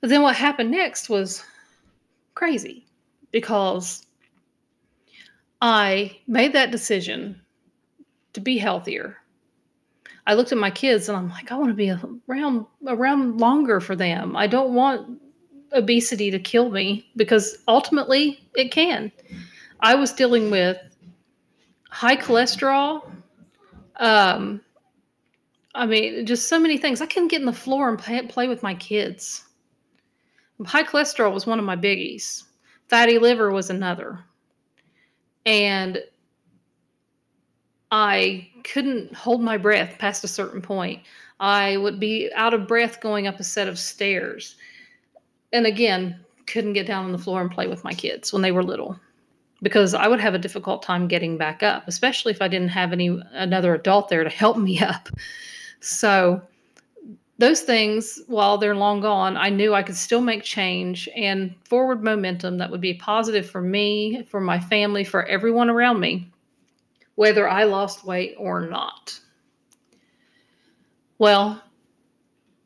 But 0.00 0.08
then 0.08 0.22
what 0.22 0.36
happened 0.36 0.70
next 0.70 1.10
was 1.10 1.44
crazy 2.34 2.86
because 3.30 4.06
I 5.62 6.18
made 6.26 6.52
that 6.54 6.72
decision 6.72 7.40
to 8.32 8.40
be 8.40 8.58
healthier. 8.58 9.16
I 10.26 10.34
looked 10.34 10.50
at 10.50 10.58
my 10.58 10.72
kids 10.72 11.08
and 11.08 11.16
I'm 11.16 11.30
like, 11.30 11.52
I 11.52 11.56
want 11.56 11.70
to 11.70 11.74
be 11.74 11.94
around 12.28 12.66
around 12.86 13.40
longer 13.40 13.80
for 13.80 13.94
them. 13.94 14.36
I 14.36 14.48
don't 14.48 14.74
want 14.74 15.20
obesity 15.72 16.32
to 16.32 16.38
kill 16.38 16.70
me 16.70 17.08
because 17.16 17.58
ultimately 17.68 18.44
it 18.56 18.72
can. 18.72 19.12
I 19.80 19.94
was 19.94 20.12
dealing 20.12 20.50
with 20.50 20.78
high 21.90 22.16
cholesterol. 22.16 23.08
Um, 23.96 24.60
I 25.76 25.86
mean, 25.86 26.26
just 26.26 26.48
so 26.48 26.58
many 26.58 26.76
things. 26.76 27.00
I 27.00 27.06
couldn't 27.06 27.28
get 27.28 27.40
in 27.40 27.46
the 27.46 27.52
floor 27.52 27.88
and 27.88 27.98
play, 27.98 28.20
play 28.26 28.48
with 28.48 28.64
my 28.64 28.74
kids. 28.74 29.44
High 30.64 30.82
cholesterol 30.82 31.32
was 31.32 31.46
one 31.46 31.60
of 31.60 31.64
my 31.64 31.76
biggies. 31.76 32.44
Fatty 32.88 33.18
liver 33.18 33.52
was 33.52 33.70
another. 33.70 34.24
And 35.44 36.02
I 37.90 38.48
couldn't 38.64 39.14
hold 39.14 39.42
my 39.42 39.56
breath 39.56 39.98
past 39.98 40.24
a 40.24 40.28
certain 40.28 40.62
point. 40.62 41.02
I 41.40 41.76
would 41.76 42.00
be 42.00 42.30
out 42.34 42.54
of 42.54 42.68
breath 42.68 43.00
going 43.00 43.26
up 43.26 43.40
a 43.40 43.44
set 43.44 43.68
of 43.68 43.78
stairs. 43.78 44.56
And 45.52 45.66
again, 45.66 46.18
couldn't 46.46 46.72
get 46.72 46.86
down 46.86 47.04
on 47.04 47.12
the 47.12 47.18
floor 47.18 47.40
and 47.40 47.50
play 47.50 47.66
with 47.66 47.84
my 47.84 47.92
kids 47.92 48.32
when 48.32 48.42
they 48.42 48.52
were 48.52 48.62
little 48.62 48.98
because 49.62 49.94
I 49.94 50.08
would 50.08 50.20
have 50.20 50.34
a 50.34 50.38
difficult 50.38 50.82
time 50.82 51.06
getting 51.06 51.38
back 51.38 51.62
up, 51.62 51.84
especially 51.86 52.32
if 52.32 52.42
I 52.42 52.48
didn't 52.48 52.68
have 52.68 52.92
any 52.92 53.20
another 53.32 53.74
adult 53.74 54.08
there 54.08 54.24
to 54.24 54.30
help 54.30 54.56
me 54.56 54.80
up. 54.82 55.08
So 55.80 56.42
those 57.42 57.62
things, 57.62 58.20
while 58.28 58.56
they're 58.56 58.76
long 58.76 59.00
gone, 59.00 59.36
I 59.36 59.48
knew 59.48 59.74
I 59.74 59.82
could 59.82 59.96
still 59.96 60.20
make 60.20 60.44
change 60.44 61.08
and 61.16 61.52
forward 61.64 62.00
momentum 62.04 62.56
that 62.58 62.70
would 62.70 62.80
be 62.80 62.94
positive 62.94 63.50
for 63.50 63.60
me, 63.60 64.22
for 64.30 64.40
my 64.40 64.60
family, 64.60 65.02
for 65.02 65.24
everyone 65.24 65.68
around 65.68 65.98
me, 65.98 66.30
whether 67.16 67.48
I 67.48 67.64
lost 67.64 68.06
weight 68.06 68.36
or 68.38 68.60
not. 68.68 69.18
Well, 71.18 71.60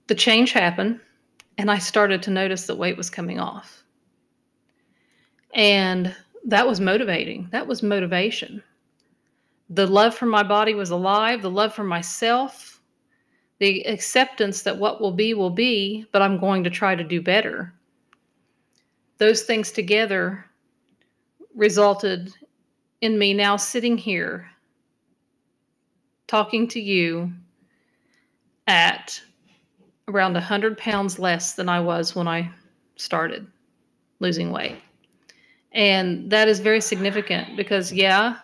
the 0.09 0.15
change 0.15 0.53
happened, 0.53 1.01
and 1.57 1.71
I 1.71 1.79
started 1.79 2.23
to 2.25 2.31
notice 2.31 2.67
that 2.67 2.77
weight 2.77 2.99
was 2.99 3.09
coming 3.09 3.41
off. 3.41 3.83
And 5.55 6.15
that 6.45 6.67
was 6.67 6.81
motivating. 6.81 7.49
That 7.51 7.67
was 7.67 7.83
motivation. 7.83 8.63
The 9.71 9.87
love 9.87 10.15
for 10.15 10.27
my 10.27 10.43
body 10.43 10.75
was 10.75 10.91
alive, 10.91 11.41
the 11.41 11.51
love 11.51 11.73
for 11.73 11.85
myself, 11.85 12.76
the 13.59 13.87
acceptance 13.87 14.63
that 14.63 14.77
what 14.77 15.01
will 15.01 15.13
be 15.13 15.35
will 15.35 15.51
be, 15.51 16.07
but 16.13 16.23
I'm 16.23 16.39
going 16.39 16.65
to 16.65 16.71
try 16.71 16.95
to 16.95 17.05
do 17.05 17.21
better. 17.21 17.73
Those 19.19 19.43
things 19.43 19.73
together 19.73 20.45
resulted 21.55 22.33
in 23.01 23.19
me 23.19 23.33
now 23.33 23.57
sitting 23.57 23.97
here 23.97 24.51
talking 26.27 26.67
to 26.69 26.81
you 26.81 27.33
at 28.67 29.21
around 30.09 30.35
100 30.35 30.77
pounds 30.77 31.19
less 31.19 31.55
than 31.55 31.69
I 31.69 31.81
was 31.81 32.15
when 32.15 32.29
I 32.29 32.51
started 32.97 33.47
losing 34.21 34.51
weight. 34.51 34.77
And 35.73 36.31
that 36.31 36.49
is 36.49 36.61
very 36.61 36.81
significant 36.81 37.57
because, 37.57 37.93
yeah, 37.93 38.37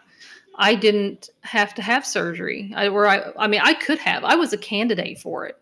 I 0.57 0.75
didn't 0.75 1.31
have 1.43 1.75
to 1.75 1.83
have 1.83 2.05
surgery. 2.05 2.73
I, 2.77 2.89
I, 2.89 3.45
I 3.45 3.47
mean, 3.47 3.61
I 3.63 3.75
could 3.75 3.99
have. 3.99 4.25
I 4.25 4.35
was 4.35 4.53
a 4.53 4.59
candidate 4.59 5.19
for 5.19 5.47
it. 5.47 5.59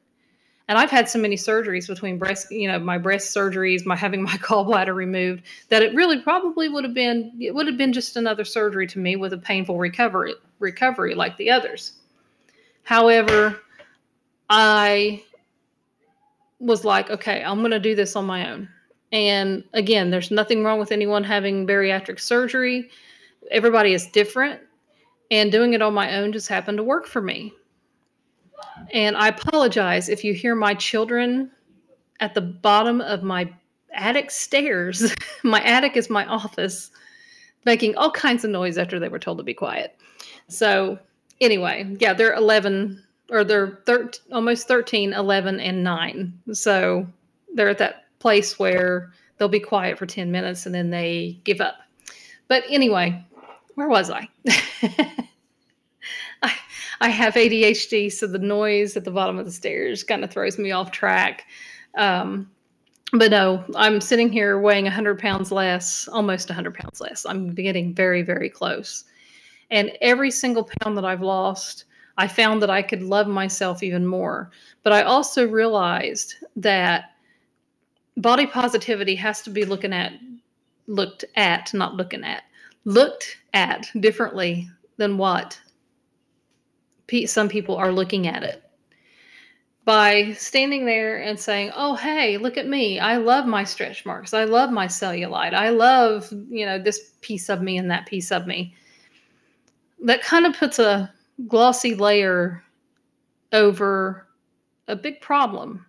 And 0.69 0.79
I've 0.79 0.91
had 0.91 1.09
so 1.09 1.19
many 1.19 1.35
surgeries 1.35 1.89
between 1.89 2.17
breast, 2.17 2.51
you 2.53 2.69
know, 2.69 2.79
my 2.79 2.97
breast 2.97 3.35
surgeries, 3.35 3.85
my 3.85 3.97
having 3.97 4.23
my 4.23 4.31
gallbladder 4.37 4.95
removed, 4.95 5.43
that 5.69 5.83
it 5.83 5.95
really 5.95 6.21
probably 6.21 6.69
would 6.69 6.85
have 6.85 6.95
been, 6.95 7.33
it 7.41 7.53
would 7.55 7.67
have 7.67 7.77
been 7.77 7.93
just 7.93 8.17
another 8.17 8.45
surgery 8.45 8.87
to 8.87 9.01
me 9.01 9.17
with 9.17 9.33
a 9.33 9.39
painful 9.39 9.79
recovery, 9.79 10.35
recovery 10.61 11.15
like 11.15 11.37
the 11.37 11.51
others. 11.51 11.95
However, 12.85 13.61
I 14.49 15.23
was 16.61 16.85
like, 16.85 17.11
okay, 17.11 17.43
I'm 17.43 17.61
going 17.61 17.73
to 17.73 17.81
do 17.81 17.97
this 17.97 18.15
on 18.15 18.27
my 18.27 18.51
own. 18.51 18.69
And 19.13 19.65
again, 19.73 20.11
there's 20.11 20.31
nothing 20.31 20.63
wrong 20.63 20.79
with 20.79 20.93
anyone 20.93 21.25
having 21.25 21.67
bariatric 21.67 22.21
surgery. 22.21 22.91
Everybody 23.51 23.93
is 23.93 24.07
different. 24.07 24.61
And 25.31 25.53
doing 25.53 25.75
it 25.75 25.83
on 25.83 25.95
my 25.95 26.17
own 26.17 26.33
just 26.33 26.49
happened 26.49 26.79
to 26.79 26.85
work 26.85 27.07
for 27.07 27.21
me. 27.21 27.53
And 28.93 29.17
I 29.17 29.29
apologize 29.29 30.09
if 30.09 30.25
you 30.25 30.35
hear 30.35 30.55
my 30.55 30.75
children 30.75 31.51
at 32.19 32.35
the 32.35 32.41
bottom 32.41 33.01
of 33.01 33.23
my 33.23 33.53
attic 33.93 34.31
stairs. 34.31 35.15
my 35.43 35.63
attic 35.63 35.97
is 35.97 36.11
my 36.11 36.27
office, 36.27 36.91
making 37.65 37.97
all 37.97 38.11
kinds 38.11 38.45
of 38.45 38.51
noise 38.51 38.79
after 38.79 38.99
they 38.99 39.09
were 39.09 39.19
told 39.19 39.39
to 39.39 39.45
be 39.45 39.55
quiet. 39.55 39.97
So, 40.49 40.99
anyway, 41.41 41.97
yeah, 42.01 42.13
they're 42.13 42.35
11 42.35 43.03
or 43.31 43.45
they're 43.45 43.81
13, 43.87 44.33
almost 44.33 44.67
13, 44.67 45.13
11, 45.13 45.61
and 45.61 45.85
9. 45.85 46.33
So, 46.53 47.07
they're 47.55 47.69
at 47.69 47.79
that 47.79 48.07
place 48.19 48.59
where 48.59 49.13
they'll 49.39 49.49
be 49.49 49.61
quiet 49.61 49.99
for 49.99 50.07
10 50.07 50.31
minutes 50.31 50.67
and 50.67 50.75
then 50.75 50.91
they 50.91 51.41
give 51.45 51.61
up. 51.61 51.77
But 52.49 52.65
anyway, 52.69 53.25
where 53.75 53.89
was 53.89 54.11
I? 54.11 54.29
I, 56.43 56.55
I 57.01 57.09
have 57.09 57.35
ADHD, 57.35 58.13
so 58.13 58.27
the 58.27 58.39
noise 58.39 58.97
at 58.97 59.05
the 59.05 59.11
bottom 59.11 59.39
of 59.39 59.47
the 59.47 59.53
stairs 59.53 60.03
kind 60.05 60.25
of 60.25 60.31
throws 60.31 60.59
me 60.59 60.71
off 60.71 60.91
track. 60.91 61.47
Um, 61.97 62.51
but 63.13 63.31
no, 63.31 63.65
I'm 63.75 64.01
sitting 64.01 64.31
here 64.31 64.61
weighing 64.61 64.85
100 64.85 65.19
pounds 65.19 65.51
less, 65.51 66.09
almost 66.09 66.49
100 66.49 66.75
pounds 66.75 67.01
less. 67.01 67.27
I'm 67.27 67.55
getting 67.55 67.95
very, 67.95 68.23
very 68.23 68.49
close. 68.49 69.05
And 69.71 69.93
every 70.01 70.31
single 70.31 70.69
pound 70.81 70.97
that 70.97 71.05
I've 71.05 71.23
lost, 71.23 71.85
I 72.19 72.29
found 72.29 72.63
that 72.63 72.71
I 72.71 72.83
could 72.83 73.03
love 73.03 73.27
myself 73.27 73.83
even 73.83 74.07
more. 74.07 74.51
But 74.83 74.93
I 74.93 75.03
also 75.03 75.47
realized 75.49 76.35
that 76.57 77.13
body 78.17 78.47
positivity 78.47 79.15
has 79.17 79.43
to 79.43 79.51
be 79.51 79.65
looking 79.65 79.93
at 79.93 80.13
looked 80.87 81.25
at 81.37 81.73
not 81.73 81.95
looking 81.95 82.25
at 82.25 82.43
looked 82.85 83.39
at 83.53 83.89
differently 84.01 84.69
than 84.97 85.19
what 85.19 85.61
some 87.27 87.49
people 87.49 87.77
are 87.77 87.91
looking 87.91 88.29
at 88.29 88.43
it. 88.43 88.63
By 89.85 90.33
standing 90.35 90.85
there 90.87 91.21
and 91.21 91.41
saying 91.41 91.73
oh 91.75 91.97
hey 91.97 92.37
look 92.37 92.57
at 92.57 92.69
me. 92.69 93.01
I 93.01 93.17
love 93.17 93.47
my 93.47 93.65
stretch 93.65 94.07
marks. 94.07 94.33
I 94.33 94.45
love 94.45 94.71
my 94.71 94.87
cellulite. 94.87 95.55
I 95.55 95.71
love 95.71 96.31
you 96.49 96.65
know 96.67 96.79
this 96.79 97.13
piece 97.21 97.49
of 97.49 97.63
me 97.63 97.77
and 97.79 97.91
that 97.91 98.07
piece 98.07 98.31
of 98.31 98.47
me. 98.47 98.75
That 100.05 100.23
kind 100.23 100.47
of 100.47 100.57
puts 100.57 100.79
a 100.79 101.13
glossy 101.49 101.95
layer 101.95 102.63
over 103.53 104.29
a 104.87 104.97
big 104.97 105.21
problem 105.21 105.85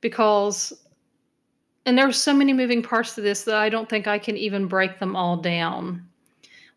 because 0.00 0.72
and 1.84 1.98
there 1.98 2.06
are 2.06 2.12
so 2.12 2.32
many 2.32 2.52
moving 2.52 2.82
parts 2.82 3.14
to 3.14 3.20
this 3.20 3.42
that 3.44 3.56
I 3.56 3.68
don't 3.68 3.88
think 3.88 4.06
I 4.06 4.18
can 4.18 4.36
even 4.36 4.66
break 4.66 4.98
them 4.98 5.16
all 5.16 5.36
down. 5.36 6.06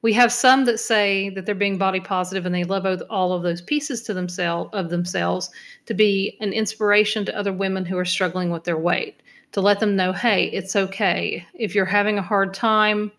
We 0.01 0.13
have 0.13 0.31
some 0.31 0.65
that 0.65 0.79
say 0.79 1.29
that 1.29 1.45
they're 1.45 1.55
being 1.55 1.77
body 1.77 2.00
positive 2.00 2.45
and 2.45 2.53
they 2.53 2.63
love 2.63 2.85
all 3.09 3.33
of 3.33 3.43
those 3.43 3.62
pieces 3.62 4.03
to 4.03 4.13
themselves 4.13 4.69
of 4.74 4.89
themselves 4.89 5.50
to 5.88 5.93
be 5.93 6.38
an 6.41 6.53
inspiration 6.53 7.25
to 7.25 7.38
other 7.38 7.53
women 7.53 7.85
who 7.85 7.97
are 7.97 8.05
struggling 8.05 8.51
with 8.51 8.63
their 8.63 8.77
weight. 8.77 9.21
To 9.53 9.62
let 9.62 9.79
them 9.79 9.95
know, 9.95 10.12
hey, 10.12 10.45
it's 10.45 10.75
okay. 10.75 11.45
If 11.53 11.74
you're 11.74 11.85
having 11.85 12.17
a 12.17 12.24
hard 12.24 12.53
time, 12.53 13.12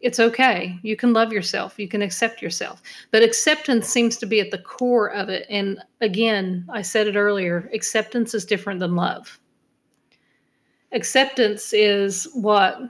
it's 0.00 0.20
okay. 0.20 0.78
You 0.82 0.94
can 0.94 1.12
love 1.12 1.32
yourself. 1.32 1.78
You 1.78 1.88
can 1.88 2.02
accept 2.02 2.42
yourself. 2.42 2.82
But 3.12 3.22
acceptance 3.22 3.88
seems 3.88 4.16
to 4.18 4.26
be 4.26 4.40
at 4.40 4.50
the 4.50 4.58
core 4.58 5.10
of 5.10 5.28
it. 5.28 5.46
And 5.48 5.78
again, 6.00 6.66
I 6.70 6.82
said 6.82 7.06
it 7.06 7.16
earlier 7.16 7.70
acceptance 7.72 8.34
is 8.34 8.44
different 8.44 8.80
than 8.80 8.94
love 8.94 9.38
acceptance 10.92 11.72
is 11.72 12.28
what 12.34 12.80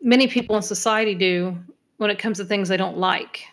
many 0.00 0.26
people 0.26 0.56
in 0.56 0.62
society 0.62 1.14
do 1.14 1.56
when 1.98 2.10
it 2.10 2.18
comes 2.18 2.38
to 2.38 2.44
things 2.44 2.68
they 2.68 2.76
don't 2.76 2.98
like. 2.98 3.44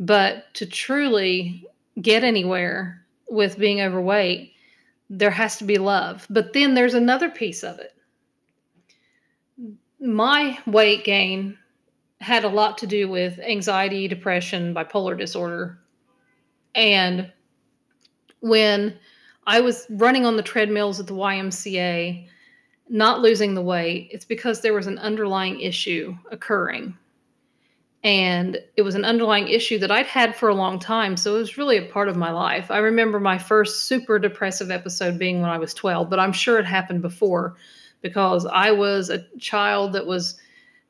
But 0.00 0.52
to 0.54 0.66
truly 0.66 1.66
get 2.02 2.24
anywhere 2.24 3.04
with 3.30 3.58
being 3.58 3.80
overweight, 3.80 4.52
there 5.08 5.30
has 5.30 5.56
to 5.58 5.64
be 5.64 5.78
love. 5.78 6.26
But 6.30 6.52
then 6.52 6.74
there's 6.74 6.94
another 6.94 7.30
piece 7.30 7.62
of 7.62 7.78
it. 7.78 7.94
My 10.00 10.58
weight 10.66 11.04
gain 11.04 11.56
had 12.20 12.44
a 12.44 12.48
lot 12.48 12.78
to 12.78 12.86
do 12.86 13.08
with 13.08 13.38
anxiety, 13.40 14.08
depression, 14.08 14.74
bipolar 14.74 15.18
disorder. 15.18 15.78
And 16.74 17.30
when 18.40 18.98
I 19.46 19.60
was 19.60 19.86
running 19.90 20.26
on 20.26 20.36
the 20.36 20.42
treadmills 20.42 21.00
at 21.00 21.06
the 21.06 21.14
YMCA, 21.14 22.28
not 22.88 23.20
losing 23.20 23.54
the 23.54 23.62
weight, 23.62 24.08
it's 24.12 24.24
because 24.24 24.60
there 24.60 24.74
was 24.74 24.86
an 24.86 24.98
underlying 24.98 25.60
issue 25.60 26.16
occurring. 26.30 26.96
And 28.04 28.58
it 28.76 28.82
was 28.82 28.94
an 28.94 29.04
underlying 29.04 29.48
issue 29.48 29.78
that 29.78 29.90
I'd 29.90 30.06
had 30.06 30.36
for 30.36 30.48
a 30.48 30.54
long 30.54 30.78
time. 30.78 31.16
So 31.16 31.34
it 31.34 31.38
was 31.38 31.58
really 31.58 31.76
a 31.76 31.90
part 31.90 32.08
of 32.08 32.16
my 32.16 32.30
life. 32.30 32.70
I 32.70 32.78
remember 32.78 33.18
my 33.18 33.36
first 33.36 33.86
super 33.86 34.18
depressive 34.20 34.70
episode 34.70 35.18
being 35.18 35.40
when 35.40 35.50
I 35.50 35.58
was 35.58 35.74
12, 35.74 36.08
but 36.08 36.20
I'm 36.20 36.32
sure 36.32 36.58
it 36.58 36.66
happened 36.66 37.02
before 37.02 37.56
because 38.02 38.46
I 38.46 38.70
was 38.70 39.10
a 39.10 39.26
child 39.38 39.92
that 39.94 40.06
was 40.06 40.38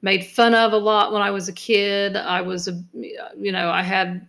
made 0.03 0.27
fun 0.27 0.55
of 0.55 0.73
a 0.73 0.77
lot 0.77 1.13
when 1.13 1.23
I 1.23 1.31
was 1.31 1.49
a 1.49 1.55
kid. 1.55 2.17
I 2.17 2.43
was, 2.43 2.69
a, 2.69 2.79
you 2.93 3.51
know, 3.51 3.71
I 3.71 3.83
had 3.83 4.27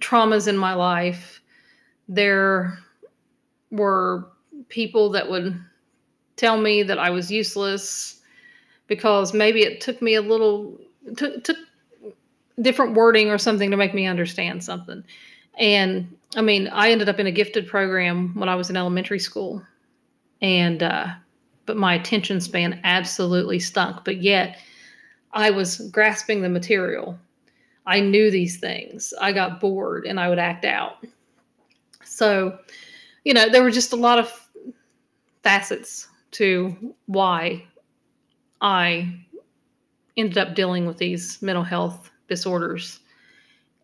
traumas 0.00 0.48
in 0.48 0.56
my 0.56 0.72
life. 0.72 1.42
There 2.08 2.78
were 3.70 4.28
people 4.68 5.10
that 5.10 5.28
would 5.28 5.60
tell 6.36 6.58
me 6.58 6.82
that 6.82 6.98
I 6.98 7.10
was 7.10 7.30
useless 7.30 8.20
because 8.86 9.34
maybe 9.34 9.62
it 9.62 9.80
took 9.80 10.00
me 10.00 10.14
a 10.14 10.22
little 10.22 10.78
took 11.16 11.42
took 11.44 11.56
different 12.62 12.94
wording 12.94 13.30
or 13.30 13.38
something 13.38 13.70
to 13.70 13.76
make 13.76 13.94
me 13.94 14.06
understand 14.06 14.64
something. 14.64 15.04
And 15.58 16.16
I 16.36 16.42
mean, 16.42 16.68
I 16.68 16.90
ended 16.90 17.08
up 17.08 17.18
in 17.18 17.26
a 17.26 17.32
gifted 17.32 17.66
program 17.66 18.34
when 18.34 18.48
I 18.48 18.54
was 18.54 18.70
in 18.70 18.76
elementary 18.76 19.18
school, 19.18 19.62
and 20.42 20.82
uh, 20.82 21.08
but 21.64 21.76
my 21.76 21.94
attention 21.94 22.40
span 22.40 22.80
absolutely 22.84 23.58
stunk. 23.58 24.04
But 24.04 24.22
yet, 24.22 24.58
I 25.32 25.50
was 25.50 25.78
grasping 25.90 26.42
the 26.42 26.48
material. 26.48 27.18
I 27.86 28.00
knew 28.00 28.30
these 28.30 28.58
things. 28.58 29.14
I 29.20 29.32
got 29.32 29.60
bored 29.60 30.06
and 30.06 30.18
I 30.18 30.28
would 30.28 30.40
act 30.40 30.64
out. 30.64 31.04
So, 32.04 32.58
you 33.24 33.32
know, 33.32 33.48
there 33.48 33.62
were 33.62 33.70
just 33.70 33.92
a 33.92 33.96
lot 33.96 34.18
of 34.18 34.32
facets 35.44 36.08
to 36.36 36.94
why 37.06 37.64
I 38.60 39.20
ended 40.16 40.38
up 40.38 40.54
dealing 40.54 40.86
with 40.86 40.98
these 40.98 41.40
mental 41.40 41.64
health 41.64 42.10
disorders. 42.28 43.00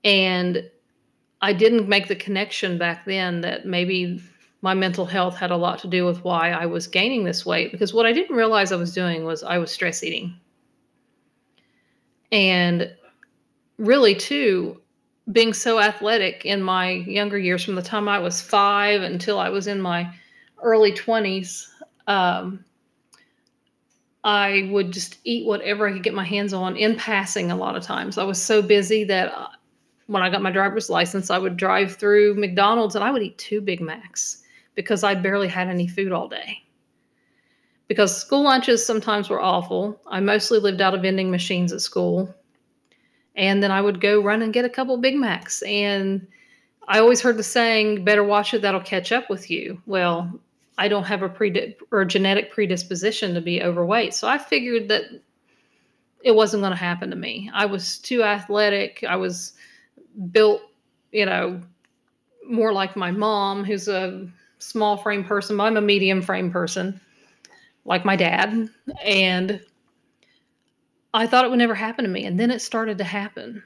And 0.04 0.68
I 1.40 1.52
didn't 1.52 1.88
make 1.88 2.08
the 2.08 2.16
connection 2.16 2.78
back 2.78 3.04
then 3.04 3.40
that 3.42 3.66
maybe 3.66 4.22
my 4.60 4.74
mental 4.74 5.06
health 5.06 5.36
had 5.36 5.50
a 5.50 5.56
lot 5.56 5.80
to 5.80 5.88
do 5.88 6.04
with 6.04 6.24
why 6.24 6.50
I 6.50 6.66
was 6.66 6.86
gaining 6.86 7.24
this 7.24 7.44
weight 7.44 7.72
because 7.72 7.92
what 7.92 8.06
I 8.06 8.12
didn't 8.12 8.36
realize 8.36 8.70
I 8.70 8.76
was 8.76 8.94
doing 8.94 9.24
was 9.24 9.42
I 9.42 9.58
was 9.58 9.70
stress 9.70 10.02
eating. 10.04 10.36
And 12.30 12.94
really, 13.78 14.14
too, 14.14 14.80
being 15.30 15.52
so 15.52 15.80
athletic 15.80 16.44
in 16.44 16.62
my 16.62 16.90
younger 16.90 17.38
years, 17.38 17.64
from 17.64 17.74
the 17.74 17.82
time 17.82 18.08
I 18.08 18.18
was 18.18 18.40
five 18.40 19.02
until 19.02 19.38
I 19.38 19.48
was 19.48 19.66
in 19.66 19.80
my 19.80 20.12
early 20.62 20.92
20s, 20.92 21.66
um, 22.06 22.64
I 24.24 24.68
would 24.70 24.92
just 24.92 25.18
eat 25.24 25.46
whatever 25.46 25.88
I 25.88 25.92
could 25.92 26.02
get 26.02 26.14
my 26.14 26.24
hands 26.24 26.52
on 26.52 26.76
in 26.76 26.96
passing 26.96 27.50
a 27.50 27.56
lot 27.56 27.76
of 27.76 27.82
times. 27.82 28.18
I 28.18 28.24
was 28.24 28.40
so 28.40 28.62
busy 28.62 29.04
that 29.04 29.32
uh, 29.34 29.48
when 30.06 30.22
I 30.22 30.30
got 30.30 30.42
my 30.42 30.52
driver's 30.52 30.88
license, 30.88 31.30
I 31.30 31.38
would 31.38 31.56
drive 31.56 31.96
through 31.96 32.34
McDonald's 32.34 32.94
and 32.94 33.04
I 33.04 33.10
would 33.10 33.22
eat 33.22 33.38
two 33.38 33.60
Big 33.60 33.80
Macs 33.80 34.42
because 34.74 35.02
I 35.02 35.14
barely 35.14 35.48
had 35.48 35.68
any 35.68 35.88
food 35.88 36.12
all 36.12 36.28
day. 36.28 36.58
Because 37.88 38.16
school 38.16 38.42
lunches 38.42 38.86
sometimes 38.86 39.28
were 39.28 39.40
awful. 39.40 40.00
I 40.06 40.20
mostly 40.20 40.58
lived 40.58 40.80
out 40.80 40.94
of 40.94 41.02
vending 41.02 41.30
machines 41.30 41.72
at 41.72 41.80
school. 41.80 42.32
And 43.34 43.62
then 43.62 43.70
I 43.70 43.80
would 43.80 44.00
go 44.00 44.22
run 44.22 44.42
and 44.42 44.52
get 44.52 44.64
a 44.64 44.70
couple 44.70 44.96
Big 44.98 45.16
Macs. 45.16 45.62
And 45.62 46.26
I 46.88 47.00
always 47.00 47.20
heard 47.20 47.36
the 47.36 47.42
saying, 47.42 48.04
better 48.04 48.24
watch 48.24 48.54
it, 48.54 48.62
that'll 48.62 48.80
catch 48.80 49.12
up 49.12 49.28
with 49.28 49.50
you. 49.50 49.82
Well, 49.86 50.40
I 50.78 50.88
don't 50.88 51.04
have 51.04 51.22
a 51.22 51.28
pre 51.28 51.76
or 51.90 52.04
genetic 52.04 52.50
predisposition 52.50 53.34
to 53.34 53.40
be 53.40 53.62
overweight. 53.62 54.14
So 54.14 54.28
I 54.28 54.38
figured 54.38 54.88
that 54.88 55.04
it 56.24 56.34
wasn't 56.34 56.62
going 56.62 56.72
to 56.72 56.76
happen 56.76 57.10
to 57.10 57.16
me. 57.16 57.50
I 57.52 57.66
was 57.66 57.98
too 57.98 58.22
athletic. 58.22 59.04
I 59.08 59.16
was 59.16 59.54
built, 60.30 60.62
you 61.10 61.26
know, 61.26 61.60
more 62.48 62.72
like 62.72 62.96
my 62.96 63.10
mom, 63.10 63.64
who's 63.64 63.88
a 63.88 64.28
small 64.58 64.96
frame 64.96 65.24
person. 65.24 65.60
I'm 65.60 65.76
a 65.76 65.80
medium 65.80 66.22
frame 66.22 66.50
person, 66.50 67.00
like 67.84 68.04
my 68.04 68.16
dad. 68.16 68.68
And 69.04 69.60
I 71.14 71.26
thought 71.26 71.44
it 71.44 71.50
would 71.50 71.58
never 71.58 71.74
happen 71.74 72.04
to 72.04 72.10
me. 72.10 72.24
And 72.24 72.38
then 72.38 72.50
it 72.50 72.62
started 72.62 72.98
to 72.98 73.04
happen. 73.04 73.62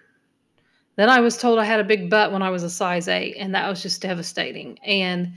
Then 0.96 1.10
I 1.10 1.20
was 1.20 1.36
told 1.36 1.58
I 1.58 1.64
had 1.64 1.80
a 1.80 1.84
big 1.84 2.08
butt 2.08 2.32
when 2.32 2.42
I 2.42 2.50
was 2.50 2.62
a 2.62 2.70
size 2.70 3.06
eight, 3.06 3.36
and 3.38 3.54
that 3.54 3.68
was 3.68 3.82
just 3.82 4.00
devastating. 4.00 4.78
And 4.78 5.34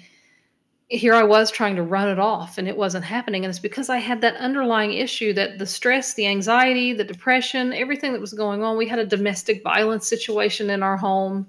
here 0.90 1.14
I 1.14 1.24
was 1.24 1.52
trying 1.52 1.76
to 1.76 1.84
run 1.84 2.10
it 2.10 2.20
off 2.20 2.58
and 2.58 2.68
it 2.68 2.76
wasn't 2.76 3.06
happening. 3.06 3.46
And 3.46 3.50
it's 3.50 3.60
because 3.60 3.90
I 3.90 3.98
had 3.98 4.22
that 4.22 4.36
underlying 4.38 4.94
issue 4.94 5.34
that 5.34 5.60
the 5.60 5.66
stress, 5.66 6.16
the 6.16 6.26
anxiety, 6.26 6.94
the 6.94 7.04
depression, 7.04 7.74
everything 7.74 8.12
that 8.14 8.22
was 8.22 8.34
going 8.34 8.64
on. 8.64 8.76
We 8.76 8.88
had 8.88 9.00
a 9.00 9.06
domestic 9.06 9.64
violence 9.64 10.08
situation 10.08 10.70
in 10.72 10.82
our 10.82 10.98
home 10.98 11.48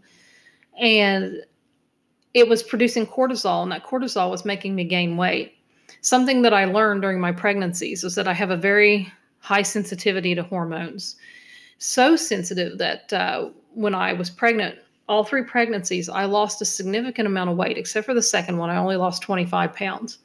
and 0.79 1.43
it 2.35 2.49
was 2.49 2.63
producing 2.63 3.07
cortisol, 3.07 3.63
and 3.63 3.73
that 3.73 3.85
cortisol 3.85 4.31
was 4.31 4.45
making 4.45 4.75
me 4.75 4.85
gain 4.85 5.17
weight. 5.17 5.55
Something 6.01 6.43
that 6.43 6.55
I 6.55 6.65
learned 6.65 7.03
during 7.03 7.21
my 7.21 7.33
pregnancies 7.33 8.05
was 8.05 8.15
that 8.15 8.29
I 8.29 8.33
have 8.33 8.51
a 8.51 8.57
very 8.57 9.13
high 9.41 9.63
sensitivity 9.63 10.35
to 10.35 10.43
hormones. 10.43 11.17
So 11.79 12.15
sensitive 12.15 12.79
that 12.79 13.13
uh, 13.13 13.51
when 13.75 13.95
I 13.95 14.13
was 14.13 14.31
pregnant, 14.31 14.79
all 15.11 15.25
three 15.25 15.43
pregnancies, 15.43 16.09
I 16.09 16.25
lost 16.25 16.63
a 16.63 16.65
significant 16.65 17.27
amount 17.27 17.51
of 17.51 17.57
weight, 17.57 17.77
except 17.77 18.07
for 18.07 18.15
the 18.15 18.23
second 18.23 18.59
one. 18.59 18.71
I 18.71 18.77
only 18.77 18.95
lost 18.95 19.23
25 19.23 19.75
pounds. 19.75 20.19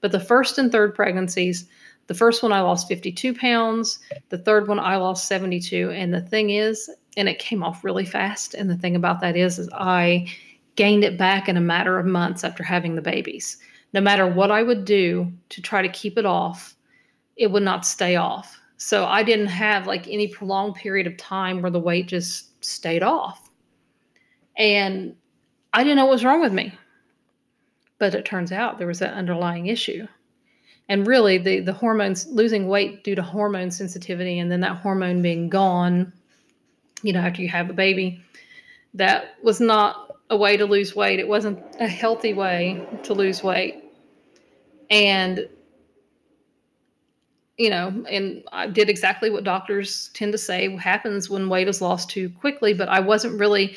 But 0.00 0.10
the 0.10 0.18
first 0.18 0.58
and 0.58 0.72
third 0.72 0.92
pregnancies, 0.92 1.66
the 2.08 2.14
first 2.14 2.42
one 2.42 2.52
I 2.52 2.60
lost 2.60 2.88
52 2.88 3.32
pounds, 3.32 4.00
the 4.30 4.38
third 4.38 4.66
one 4.66 4.80
I 4.80 4.96
lost 4.96 5.28
72. 5.28 5.90
And 5.92 6.12
the 6.12 6.20
thing 6.20 6.50
is, 6.50 6.90
and 7.16 7.28
it 7.28 7.38
came 7.38 7.62
off 7.62 7.84
really 7.84 8.04
fast. 8.04 8.54
And 8.54 8.68
the 8.68 8.76
thing 8.76 8.96
about 8.96 9.20
that 9.20 9.36
is, 9.36 9.60
is 9.60 9.70
I 9.72 10.26
gained 10.74 11.04
it 11.04 11.16
back 11.16 11.48
in 11.48 11.56
a 11.56 11.60
matter 11.60 11.96
of 11.96 12.04
months 12.04 12.42
after 12.42 12.64
having 12.64 12.96
the 12.96 13.02
babies. 13.02 13.58
No 13.92 14.00
matter 14.00 14.26
what 14.26 14.50
I 14.50 14.64
would 14.64 14.84
do 14.84 15.32
to 15.50 15.62
try 15.62 15.80
to 15.80 15.88
keep 15.88 16.18
it 16.18 16.26
off, 16.26 16.74
it 17.36 17.52
would 17.52 17.62
not 17.62 17.86
stay 17.86 18.16
off. 18.16 18.60
So 18.78 19.04
I 19.04 19.22
didn't 19.22 19.46
have 19.46 19.86
like 19.86 20.08
any 20.08 20.26
prolonged 20.26 20.74
period 20.74 21.06
of 21.06 21.16
time 21.16 21.62
where 21.62 21.70
the 21.70 21.78
weight 21.78 22.08
just 22.08 22.64
stayed 22.64 23.04
off. 23.04 23.43
And 24.56 25.16
I 25.72 25.82
didn't 25.82 25.96
know 25.96 26.06
what 26.06 26.12
was 26.12 26.24
wrong 26.24 26.40
with 26.40 26.52
me. 26.52 26.72
But 27.98 28.14
it 28.14 28.24
turns 28.24 28.52
out 28.52 28.78
there 28.78 28.86
was 28.86 29.02
an 29.02 29.10
underlying 29.10 29.66
issue. 29.66 30.06
And 30.88 31.06
really, 31.06 31.38
the, 31.38 31.60
the 31.60 31.72
hormones, 31.72 32.26
losing 32.26 32.68
weight 32.68 33.04
due 33.04 33.14
to 33.14 33.22
hormone 33.22 33.70
sensitivity, 33.70 34.38
and 34.38 34.50
then 34.52 34.60
that 34.60 34.76
hormone 34.76 35.22
being 35.22 35.48
gone, 35.48 36.12
you 37.02 37.12
know, 37.12 37.20
after 37.20 37.40
you 37.40 37.48
have 37.48 37.70
a 37.70 37.72
baby, 37.72 38.22
that 38.92 39.36
was 39.42 39.60
not 39.60 40.16
a 40.30 40.36
way 40.36 40.56
to 40.56 40.66
lose 40.66 40.94
weight. 40.94 41.20
It 41.20 41.28
wasn't 41.28 41.62
a 41.80 41.88
healthy 41.88 42.34
way 42.34 42.86
to 43.04 43.14
lose 43.14 43.42
weight. 43.42 43.84
And 44.90 45.48
you 47.56 47.70
know, 47.70 48.04
and 48.10 48.42
I 48.52 48.66
did 48.66 48.88
exactly 48.88 49.30
what 49.30 49.44
doctors 49.44 50.10
tend 50.12 50.32
to 50.32 50.38
say 50.38 50.76
happens 50.76 51.30
when 51.30 51.48
weight 51.48 51.68
is 51.68 51.80
lost 51.80 52.10
too 52.10 52.28
quickly, 52.28 52.74
but 52.74 52.88
I 52.88 52.98
wasn't 52.98 53.38
really 53.38 53.76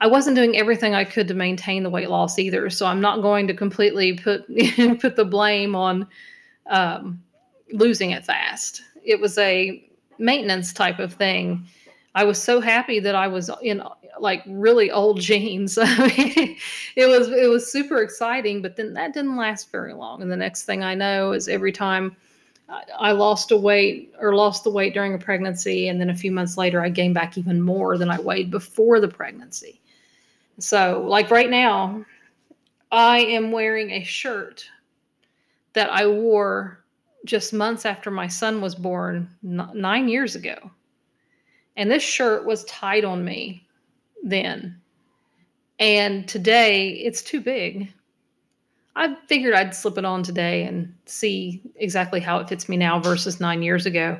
I 0.00 0.06
wasn't 0.06 0.36
doing 0.36 0.56
everything 0.56 0.94
I 0.94 1.04
could 1.04 1.26
to 1.28 1.34
maintain 1.34 1.82
the 1.82 1.90
weight 1.90 2.08
loss 2.08 2.38
either. 2.38 2.70
So 2.70 2.86
I'm 2.86 3.00
not 3.00 3.20
going 3.20 3.46
to 3.48 3.54
completely 3.54 4.14
put 4.14 4.46
put 5.00 5.16
the 5.16 5.24
blame 5.24 5.74
on 5.74 6.06
um, 6.66 7.20
losing 7.72 8.12
it 8.12 8.24
fast. 8.24 8.82
It 9.04 9.20
was 9.20 9.36
a 9.38 9.84
maintenance 10.18 10.72
type 10.72 10.98
of 10.98 11.12
thing. 11.12 11.66
I 12.14 12.24
was 12.24 12.40
so 12.40 12.60
happy 12.60 13.00
that 13.00 13.14
I 13.14 13.28
was 13.28 13.50
in 13.62 13.82
like 14.20 14.42
really 14.46 14.90
old 14.90 15.20
jeans. 15.28 15.78
it 15.80 16.58
was 16.96 17.28
it 17.28 17.50
was 17.50 17.70
super 17.70 18.00
exciting, 18.00 18.62
but 18.62 18.76
then 18.76 18.94
that 18.94 19.14
didn't 19.14 19.36
last 19.36 19.72
very 19.72 19.94
long. 19.94 20.22
And 20.22 20.30
the 20.30 20.36
next 20.36 20.64
thing 20.64 20.82
I 20.82 20.94
know 20.94 21.32
is 21.32 21.48
every 21.48 21.72
time 21.72 22.16
I 22.98 23.12
lost 23.12 23.50
a 23.50 23.56
weight 23.56 24.12
or 24.20 24.34
lost 24.34 24.62
the 24.62 24.70
weight 24.70 24.92
during 24.92 25.14
a 25.14 25.18
pregnancy, 25.18 25.88
and 25.88 26.00
then 26.00 26.10
a 26.10 26.14
few 26.14 26.30
months 26.30 26.56
later 26.56 26.82
I 26.84 26.90
gained 26.90 27.14
back 27.14 27.38
even 27.38 27.62
more 27.62 27.96
than 27.96 28.10
I 28.10 28.20
weighed 28.20 28.50
before 28.50 29.00
the 29.00 29.08
pregnancy. 29.08 29.80
So, 30.58 31.04
like 31.06 31.30
right 31.30 31.50
now, 31.50 32.04
I 32.90 33.18
am 33.18 33.52
wearing 33.52 33.90
a 33.90 34.02
shirt 34.02 34.68
that 35.74 35.90
I 35.90 36.06
wore 36.06 36.84
just 37.24 37.52
months 37.52 37.84
after 37.84 38.10
my 38.10 38.26
son 38.26 38.60
was 38.60 38.74
born 38.74 39.28
nine 39.42 40.08
years 40.08 40.34
ago. 40.34 40.56
And 41.76 41.90
this 41.90 42.02
shirt 42.02 42.44
was 42.44 42.64
tight 42.64 43.04
on 43.04 43.24
me 43.24 43.66
then. 44.24 44.80
And 45.78 46.26
today 46.26 46.90
it's 46.90 47.22
too 47.22 47.40
big. 47.40 47.92
I 48.96 49.14
figured 49.26 49.54
I'd 49.54 49.74
slip 49.76 49.96
it 49.96 50.04
on 50.04 50.24
today 50.24 50.64
and 50.64 50.92
see 51.06 51.62
exactly 51.76 52.18
how 52.18 52.38
it 52.38 52.48
fits 52.48 52.68
me 52.68 52.76
now 52.76 52.98
versus 52.98 53.38
nine 53.38 53.62
years 53.62 53.86
ago. 53.86 54.18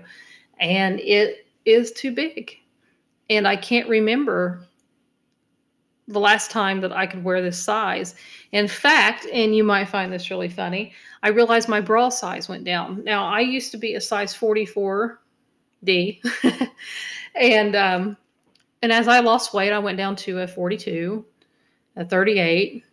And 0.60 1.00
it 1.00 1.48
is 1.64 1.90
too 1.92 2.12
big. 2.12 2.56
And 3.28 3.48
I 3.48 3.56
can't 3.56 3.88
remember 3.88 4.67
the 6.08 6.18
last 6.18 6.50
time 6.50 6.80
that 6.80 6.92
I 6.92 7.06
could 7.06 7.22
wear 7.22 7.40
this 7.42 7.62
size. 7.62 8.14
In 8.52 8.66
fact, 8.66 9.26
and 9.32 9.54
you 9.54 9.62
might 9.62 9.88
find 9.88 10.12
this 10.12 10.30
really 10.30 10.48
funny, 10.48 10.92
I 11.22 11.28
realized 11.28 11.68
my 11.68 11.80
bra 11.80 12.08
size 12.08 12.48
went 12.48 12.64
down. 12.64 13.04
Now, 13.04 13.26
I 13.26 13.40
used 13.40 13.70
to 13.72 13.76
be 13.76 13.94
a 13.94 14.00
size 14.00 14.34
44D. 14.34 16.20
and 17.34 17.76
um, 17.76 18.16
and 18.82 18.92
as 18.92 19.08
I 19.08 19.20
lost 19.20 19.52
weight, 19.52 19.72
I 19.72 19.78
went 19.78 19.98
down 19.98 20.16
to 20.16 20.40
a 20.40 20.48
42, 20.48 21.24
a 21.96 22.04
38, 22.04 22.84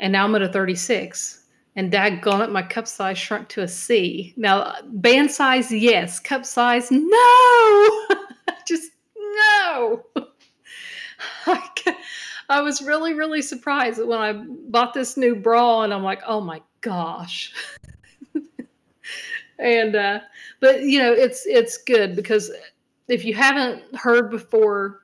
and 0.00 0.12
now 0.12 0.24
I'm 0.24 0.34
at 0.34 0.42
a 0.42 0.48
36. 0.48 1.38
And 1.74 1.90
daggone 1.90 2.44
it, 2.44 2.50
my 2.50 2.62
cup 2.62 2.86
size 2.86 3.16
shrunk 3.16 3.48
to 3.48 3.62
a 3.62 3.68
C. 3.68 4.34
Now, 4.36 4.74
band 4.84 5.30
size, 5.30 5.72
yes. 5.72 6.20
Cup 6.20 6.44
size, 6.44 6.90
no. 6.90 8.06
Just 8.66 8.90
no. 9.16 10.04
I 11.46 11.68
was 12.60 12.82
really, 12.82 13.14
really 13.14 13.42
surprised 13.42 14.04
when 14.04 14.18
I 14.18 14.32
bought 14.68 14.94
this 14.94 15.16
new 15.16 15.34
bra 15.34 15.82
and 15.82 15.94
I'm 15.94 16.02
like, 16.02 16.20
oh 16.26 16.40
my 16.40 16.60
gosh. 16.80 17.52
and 19.58 19.96
uh, 19.96 20.20
but 20.60 20.82
you 20.82 20.98
know, 20.98 21.12
it's 21.12 21.46
it's 21.46 21.78
good 21.78 22.14
because 22.14 22.50
if 23.08 23.24
you 23.24 23.34
haven't 23.34 23.82
heard 23.96 24.30
before 24.30 25.00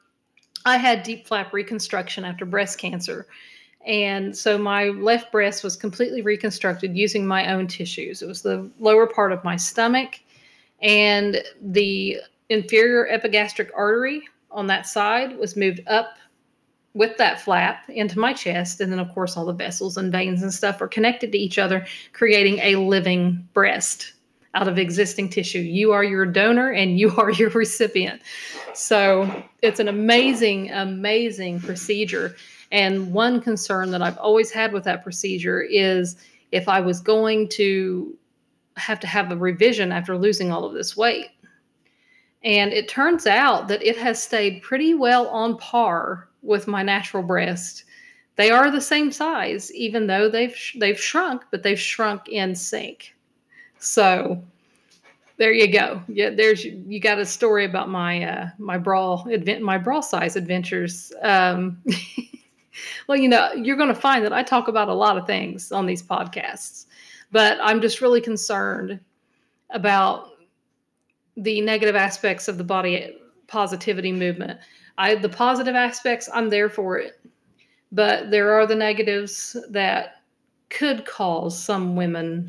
I 0.64 0.76
had 0.76 1.02
DIEP 1.02 1.26
flap 1.26 1.52
reconstruction 1.52 2.24
after 2.24 2.44
breast 2.44 2.78
cancer. 2.78 3.26
And 3.86 4.36
so 4.36 4.58
my 4.58 4.88
left 4.88 5.32
breast 5.32 5.64
was 5.64 5.76
completely 5.76 6.20
reconstructed 6.20 6.96
using 6.96 7.26
my 7.26 7.52
own 7.52 7.66
tissues. 7.68 8.20
It 8.20 8.26
was 8.26 8.42
the 8.42 8.70
lower 8.78 9.06
part 9.06 9.32
of 9.32 9.42
my 9.44 9.56
stomach 9.56 10.20
and 10.80 11.42
the 11.62 12.18
inferior 12.50 13.08
epigastric 13.08 13.70
artery 13.74 14.22
on 14.50 14.66
that 14.66 14.86
side 14.86 15.36
was 15.38 15.56
moved 15.56 15.80
up 15.86 16.18
with 16.94 17.16
that 17.18 17.40
flap 17.40 17.88
into 17.88 18.18
my 18.18 18.32
chest. 18.32 18.80
And 18.80 18.90
then, 18.90 18.98
of 18.98 19.12
course, 19.14 19.36
all 19.36 19.46
the 19.46 19.52
vessels 19.52 19.96
and 19.96 20.10
veins 20.10 20.42
and 20.42 20.52
stuff 20.52 20.80
are 20.80 20.88
connected 20.88 21.32
to 21.32 21.38
each 21.38 21.58
other, 21.58 21.86
creating 22.12 22.58
a 22.58 22.76
living 22.76 23.46
breast 23.52 24.14
out 24.54 24.68
of 24.68 24.78
existing 24.78 25.28
tissue. 25.28 25.60
You 25.60 25.92
are 25.92 26.02
your 26.02 26.26
donor 26.26 26.72
and 26.72 26.98
you 26.98 27.10
are 27.16 27.30
your 27.32 27.50
recipient. 27.50 28.22
So 28.74 29.44
it's 29.62 29.80
an 29.80 29.88
amazing, 29.88 30.70
amazing 30.70 31.60
procedure. 31.60 32.36
And 32.70 33.12
one 33.12 33.40
concern 33.40 33.90
that 33.92 34.02
I've 34.02 34.18
always 34.18 34.50
had 34.50 34.72
with 34.72 34.84
that 34.84 35.02
procedure 35.02 35.62
is 35.62 36.16
if 36.52 36.68
I 36.68 36.80
was 36.80 37.00
going 37.00 37.48
to 37.50 38.16
have 38.76 39.00
to 39.00 39.06
have 39.06 39.30
a 39.32 39.36
revision 39.36 39.92
after 39.92 40.16
losing 40.16 40.52
all 40.52 40.64
of 40.64 40.74
this 40.74 40.96
weight. 40.96 41.28
And 42.44 42.72
it 42.72 42.88
turns 42.88 43.26
out 43.26 43.68
that 43.68 43.82
it 43.82 43.96
has 43.96 44.22
stayed 44.22 44.62
pretty 44.62 44.94
well 44.94 45.26
on 45.28 45.56
par 45.58 46.27
with 46.42 46.66
my 46.66 46.82
natural 46.82 47.22
breast. 47.22 47.84
They 48.36 48.50
are 48.50 48.70
the 48.70 48.80
same 48.80 49.10
size, 49.10 49.72
even 49.74 50.06
though 50.06 50.28
they've 50.28 50.56
they've 50.76 51.00
shrunk, 51.00 51.42
but 51.50 51.62
they've 51.62 51.78
shrunk 51.78 52.28
in 52.28 52.54
sync. 52.54 53.14
So 53.78 54.42
there 55.38 55.52
you 55.52 55.72
go. 55.72 56.02
Yeah, 56.08 56.30
there's 56.30 56.64
you 56.64 57.00
got 57.00 57.18
a 57.18 57.26
story 57.26 57.64
about 57.64 57.88
my 57.88 58.24
uh, 58.24 58.48
my 58.58 58.78
bra 58.78 59.24
advent 59.32 59.62
my 59.62 59.78
bra 59.78 60.00
size 60.00 60.36
adventures. 60.36 61.12
Um, 61.22 61.82
well, 63.08 63.18
you 63.18 63.28
know, 63.28 63.52
you're 63.52 63.76
going 63.76 63.88
to 63.88 64.00
find 64.00 64.24
that 64.24 64.32
I 64.32 64.42
talk 64.42 64.68
about 64.68 64.88
a 64.88 64.94
lot 64.94 65.16
of 65.16 65.26
things 65.26 65.72
on 65.72 65.86
these 65.86 66.02
podcasts, 66.02 66.86
but 67.32 67.58
I'm 67.60 67.80
just 67.80 68.00
really 68.00 68.20
concerned 68.20 69.00
about 69.70 70.30
the 71.36 71.60
negative 71.60 71.94
aspects 71.94 72.48
of 72.48 72.58
the 72.58 72.64
body 72.64 73.16
positivity 73.48 74.12
movement. 74.12 74.60
I 74.98 75.16
the 75.16 75.28
positive 75.28 75.74
aspects, 75.74 76.28
I'm 76.32 76.50
there 76.50 76.68
for 76.68 76.98
it. 76.98 77.20
But 77.90 78.30
there 78.30 78.52
are 78.52 78.66
the 78.66 78.74
negatives 78.74 79.56
that 79.70 80.22
could 80.68 81.06
cause 81.06 81.60
some 81.60 81.96
women 81.96 82.46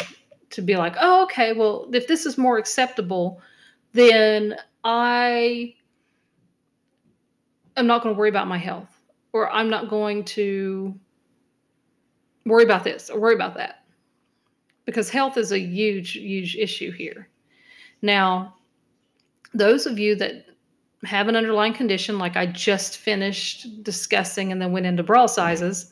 to 0.49 0.62
be 0.62 0.75
like, 0.75 0.95
"Oh, 0.99 1.23
okay, 1.23 1.53
well, 1.53 1.89
if 1.93 2.07
this 2.07 2.25
is 2.25 2.38
more 2.38 2.57
acceptable, 2.57 3.41
then 3.93 4.57
I 4.83 5.75
am 7.77 7.88
not 7.88 8.03
going 8.03 8.13
to 8.13 8.19
worry 8.19 8.29
about 8.29 8.47
my 8.47 8.57
health 8.57 8.99
or 9.31 9.49
I'm 9.49 9.69
not 9.69 9.89
going 9.89 10.25
to 10.25 10.93
worry 12.45 12.63
about 12.63 12.83
this 12.83 13.09
or 13.09 13.19
worry 13.19 13.35
about 13.35 13.55
that." 13.55 13.85
Because 14.85 15.09
health 15.09 15.38
is 15.38 15.51
a 15.51 15.59
huge 15.59 16.13
huge 16.13 16.55
issue 16.57 16.91
here. 16.91 17.29
Now, 18.01 18.55
those 19.53 19.85
of 19.85 19.97
you 19.99 20.15
that 20.15 20.45
have 21.05 21.27
an 21.27 21.35
underlying 21.35 21.73
condition, 21.73 22.19
like 22.19 22.35
I 22.35 22.45
just 22.45 22.97
finished 22.97 23.83
discussing 23.83 24.51
and 24.51 24.62
then 24.62 24.71
went 24.71 24.85
into 24.85 25.03
bra 25.03 25.27
sizes, 25.27 25.91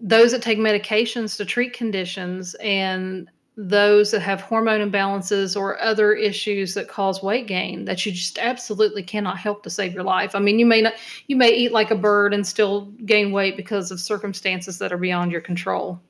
those 0.00 0.32
that 0.32 0.42
take 0.42 0.58
medications 0.58 1.36
to 1.36 1.44
treat 1.44 1.72
conditions 1.72 2.54
and 2.56 3.30
those 3.56 4.10
that 4.10 4.20
have 4.20 4.40
hormone 4.40 4.90
imbalances 4.90 5.56
or 5.56 5.80
other 5.80 6.14
issues 6.14 6.72
that 6.74 6.88
cause 6.88 7.22
weight 7.22 7.46
gain 7.46 7.84
that 7.84 8.04
you 8.04 8.12
just 8.12 8.38
absolutely 8.38 9.02
cannot 9.02 9.36
help 9.36 9.62
to 9.62 9.70
save 9.70 9.92
your 9.92 10.02
life. 10.02 10.34
I 10.34 10.38
mean, 10.38 10.58
you 10.58 10.64
may 10.64 10.80
not 10.80 10.94
you 11.26 11.36
may 11.36 11.50
eat 11.50 11.70
like 11.70 11.90
a 11.90 11.96
bird 11.96 12.32
and 12.32 12.46
still 12.46 12.86
gain 13.04 13.30
weight 13.30 13.56
because 13.56 13.90
of 13.90 14.00
circumstances 14.00 14.78
that 14.78 14.92
are 14.92 14.98
beyond 14.98 15.32
your 15.32 15.42
control. 15.42 16.00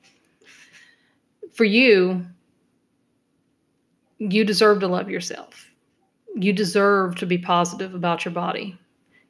For 1.53 1.65
you, 1.65 2.25
you 4.19 4.45
deserve 4.45 4.79
to 4.79 4.87
love 4.87 5.09
yourself 5.09 5.69
you 6.35 6.53
deserve 6.53 7.15
to 7.15 7.25
be 7.25 7.37
positive 7.37 7.93
about 7.93 8.25
your 8.25 8.33
body. 8.33 8.77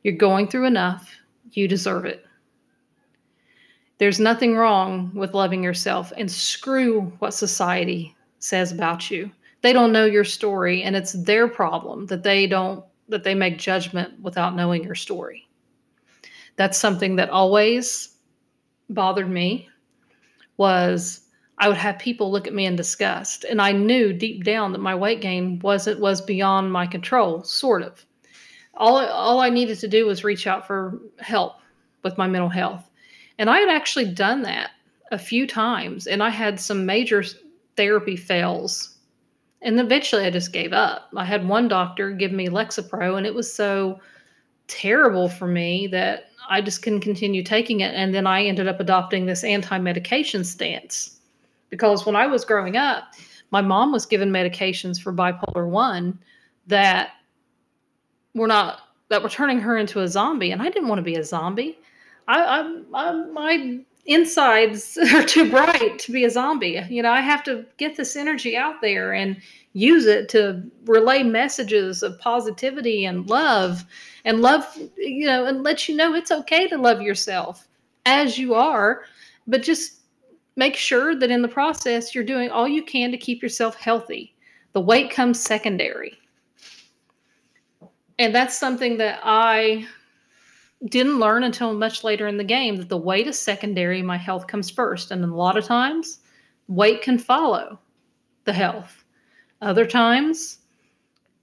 You're 0.04 0.16
going 0.16 0.48
through 0.48 0.66
enough. 0.66 1.10
You 1.52 1.68
deserve 1.68 2.06
it. 2.06 2.26
There's 3.98 4.20
nothing 4.20 4.56
wrong 4.56 5.12
with 5.14 5.34
loving 5.34 5.64
yourself, 5.64 6.12
and 6.18 6.30
screw 6.30 7.14
what 7.20 7.34
society 7.34 8.16
says 8.40 8.72
about 8.72 9.10
you. 9.10 9.32
They 9.62 9.72
don't 9.72 9.94
know 9.94 10.06
your 10.06 10.26
story, 10.26 10.84
and 10.84 10.96
it's 10.96 11.14
their 11.14 11.48
problem 11.48 12.08
that 12.08 12.24
they 12.24 12.48
don't 12.48 12.84
that 13.10 13.24
they 13.24 13.36
make 13.36 13.58
judgment 13.58 14.20
without 14.22 14.56
knowing 14.56 14.84
your 14.84 14.96
story. 14.96 15.48
That's 16.56 16.78
something 16.78 17.16
that 17.18 17.30
always 17.30 18.18
bothered 18.90 19.30
me 19.30 19.70
was 20.58 21.23
I 21.60 21.68
would 21.68 21.78
have 21.78 22.00
people 22.00 22.32
look 22.32 22.48
at 22.48 22.54
me 22.54 22.66
in 22.66 22.76
disgust. 22.76 23.44
And 23.44 23.62
I 23.62 23.72
knew 23.72 24.12
deep 24.12 24.44
down 24.44 24.72
that 24.72 24.82
my 24.82 24.96
weight 24.96 25.22
gain 25.22 25.60
wasn't 25.60 26.00
was 26.00 26.22
beyond 26.22 26.72
my 26.72 26.88
control, 26.88 27.44
sort 27.44 27.84
of. 27.84 28.06
All 28.76 28.98
all 28.98 29.40
I 29.40 29.50
needed 29.50 29.80
to 29.80 29.88
do 29.88 30.06
was 30.06 30.24
reach 30.24 30.48
out 30.48 30.66
for 30.66 31.00
help 31.20 31.54
with 32.04 32.18
my 32.18 32.28
mental 32.28 32.50
health. 32.50 32.90
And 33.38 33.50
I 33.50 33.60
had 33.60 33.70
actually 33.70 34.12
done 34.12 34.42
that 34.44 34.72
a 35.12 35.18
few 35.18 35.46
times 35.46 36.08
and 36.08 36.24
I 36.24 36.30
had 36.30 36.60
some 36.60 36.86
major 36.86 37.24
therapy 37.78 38.16
fails. 38.16 38.98
And 39.62 39.80
eventually 39.80 40.26
I 40.26 40.32
just 40.32 40.54
gave 40.54 40.74
up. 40.74 41.10
I 41.16 41.24
had 41.24 41.48
one 41.48 41.68
doctor 41.68 42.12
give 42.12 42.32
me 42.32 42.48
Lexapro 42.48 43.18
and 43.18 43.26
it 43.26 43.36
was 43.36 43.52
so 43.52 44.00
terrible 44.68 45.30
for 45.30 45.48
me 45.48 45.88
that 45.88 46.26
I 46.50 46.62
just 46.62 46.82
couldn't 46.82 47.02
continue 47.02 47.44
taking 47.44 47.82
it. 47.82 47.94
And 47.94 48.14
then 48.14 48.28
I 48.28 48.44
ended 48.44 48.68
up 48.68 48.80
adopting 48.80 49.26
this 49.26 49.44
anti 49.44 49.78
medication 49.78 50.44
stance 50.44 51.20
because 51.74 52.06
when 52.06 52.16
I 52.16 52.28
was 52.28 52.46
growing 52.46 52.78
up, 52.78 53.16
my 53.50 53.60
mom 53.60 53.92
was 53.92 54.06
given 54.06 54.30
medications 54.30 55.02
for 55.02 55.12
bipolar 55.12 55.68
1 55.68 56.20
that 56.68 57.14
were 58.36 58.46
not 58.46 58.82
that 59.10 59.24
were 59.24 59.30
turning 59.30 59.60
her 59.60 59.76
into 59.76 60.02
a 60.02 60.08
zombie 60.08 60.52
and 60.52 60.62
I 60.62 60.70
didn't 60.70 60.88
want 60.88 61.00
to 61.00 61.04
be 61.04 61.16
a 61.16 61.24
zombie. 61.24 61.80
I, 62.28 62.44
I, 62.44 62.82
I 62.94 63.12
my 63.32 63.80
insides 64.06 64.98
are 65.16 65.24
too 65.24 65.50
bright 65.50 65.98
to 65.98 66.12
be 66.12 66.26
a 66.26 66.30
zombie. 66.30 66.80
You 66.90 67.02
know, 67.02 67.12
I 67.12 67.22
have 67.22 67.44
to 67.46 67.66
get 67.78 67.96
this 67.96 68.16
energy 68.16 68.56
out 68.56 68.82
there 68.82 69.14
and 69.14 69.42
use 69.74 70.06
it 70.06 70.30
to 70.30 70.62
relay 70.86 71.24
messages 71.24 72.04
of 72.04 72.20
positivity 72.20 73.06
and 73.06 73.28
love 73.28 73.84
and 74.26 74.44
love, 74.44 74.64
you 74.96 75.26
know, 75.26 75.46
and 75.46 75.64
let 75.64 75.90
you 75.90 75.96
know 75.96 76.14
it's 76.14 76.30
okay 76.30 76.68
to 76.68 76.78
love 76.78 77.02
yourself 77.02 77.68
as 78.06 78.38
you 78.38 78.54
are, 78.54 79.06
but 79.48 79.64
just 79.64 80.03
make 80.56 80.76
sure 80.76 81.16
that 81.16 81.32
in 81.32 81.42
the 81.42 81.48
process 81.48 82.14
you're 82.14 82.24
doing 82.24 82.50
all 82.50 82.68
you 82.68 82.84
can 82.84 83.12
to 83.12 83.18
keep 83.18 83.42
yourself 83.42 83.76
healthy. 83.76 84.36
The 84.74 84.82
weight 84.82 85.12
comes 85.12 85.40
secondary. 85.40 86.18
And 88.20 88.34
that's 88.34 88.58
something 88.58 88.98
that 88.98 89.20
I 89.24 89.88
didn't 90.86 91.20
learn 91.20 91.44
until 91.44 91.74
much 91.74 92.04
later 92.04 92.28
in 92.28 92.38
the 92.38 92.44
game 92.44 92.76
that 92.78 92.90
the 92.90 92.98
weight 92.98 93.28
is 93.28 93.40
secondary, 93.40 94.02
my 94.02 94.18
health 94.18 94.48
comes 94.48 94.70
first. 94.70 95.12
And 95.12 95.24
a 95.24 95.28
lot 95.28 95.58
of 95.58 95.66
times, 95.66 96.20
weight 96.68 97.02
can 97.02 97.18
follow 97.18 97.80
the 98.44 98.54
health. 98.54 99.04
Other 99.62 99.86
times, 99.86 100.60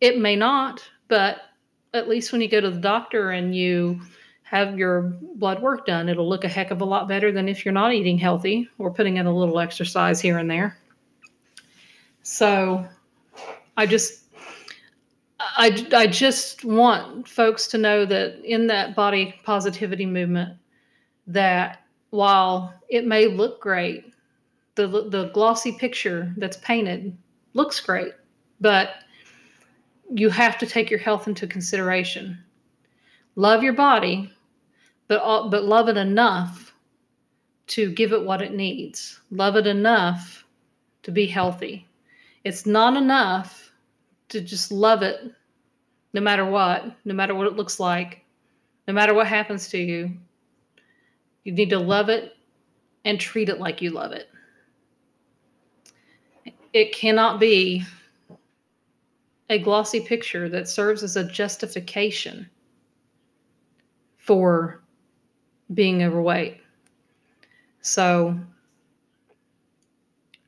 it 0.00 0.18
may 0.18 0.36
not, 0.36 0.82
but 1.08 1.38
at 1.94 2.08
least 2.08 2.32
when 2.32 2.40
you 2.40 2.48
go 2.48 2.60
to 2.60 2.70
the 2.70 2.78
doctor 2.78 3.30
and 3.30 3.54
you 3.54 4.00
have 4.50 4.76
your 4.76 5.02
blood 5.36 5.62
work 5.62 5.86
done. 5.86 6.08
It'll 6.08 6.28
look 6.28 6.42
a 6.42 6.48
heck 6.48 6.72
of 6.72 6.80
a 6.80 6.84
lot 6.84 7.06
better 7.06 7.30
than 7.30 7.48
if 7.48 7.64
you're 7.64 7.70
not 7.70 7.92
eating 7.92 8.18
healthy 8.18 8.68
or 8.78 8.92
putting 8.92 9.16
in 9.16 9.26
a 9.26 9.32
little 9.32 9.60
exercise 9.60 10.20
here 10.20 10.38
and 10.38 10.50
there. 10.50 10.76
So 12.24 12.84
I 13.76 13.86
just 13.86 14.24
I, 15.38 15.86
I 15.92 16.08
just 16.08 16.64
want 16.64 17.28
folks 17.28 17.68
to 17.68 17.78
know 17.78 18.04
that 18.06 18.44
in 18.44 18.66
that 18.66 18.96
body 18.96 19.36
positivity 19.44 20.04
movement 20.04 20.58
that 21.28 21.84
while 22.10 22.74
it 22.88 23.06
may 23.06 23.28
look 23.28 23.60
great 23.60 24.12
the 24.74 24.88
the 24.88 25.30
glossy 25.32 25.72
picture 25.72 26.34
that's 26.38 26.56
painted 26.56 27.16
looks 27.54 27.80
great 27.80 28.12
but 28.60 28.96
you 30.12 30.28
have 30.28 30.58
to 30.58 30.66
take 30.66 30.90
your 30.90 30.98
health 30.98 31.28
into 31.28 31.46
consideration 31.46 32.36
love 33.36 33.62
your 33.62 33.72
body 33.72 34.30
but 35.10 35.50
but 35.50 35.64
love 35.64 35.88
it 35.88 35.96
enough 35.96 36.72
to 37.66 37.90
give 37.90 38.12
it 38.12 38.24
what 38.24 38.40
it 38.40 38.54
needs. 38.54 39.20
Love 39.32 39.56
it 39.56 39.66
enough 39.66 40.46
to 41.02 41.10
be 41.10 41.26
healthy. 41.26 41.84
It's 42.44 42.64
not 42.64 42.96
enough 42.96 43.72
to 44.28 44.40
just 44.40 44.70
love 44.70 45.02
it 45.02 45.32
no 46.12 46.20
matter 46.20 46.46
what, 46.46 46.84
no 47.04 47.12
matter 47.12 47.34
what 47.34 47.48
it 47.48 47.56
looks 47.56 47.80
like, 47.80 48.24
no 48.86 48.94
matter 48.94 49.12
what 49.12 49.26
happens 49.26 49.68
to 49.70 49.78
you. 49.78 50.12
You 51.42 51.52
need 51.52 51.70
to 51.70 51.78
love 51.80 52.08
it 52.08 52.34
and 53.04 53.18
treat 53.18 53.48
it 53.48 53.58
like 53.58 53.82
you 53.82 53.90
love 53.90 54.12
it. 54.12 54.28
It 56.72 56.94
cannot 56.94 57.40
be 57.40 57.82
a 59.48 59.58
glossy 59.58 60.00
picture 60.02 60.48
that 60.50 60.68
serves 60.68 61.02
as 61.02 61.16
a 61.16 61.24
justification 61.24 62.48
for 64.18 64.79
being 65.74 66.02
overweight. 66.02 66.60
So, 67.82 68.38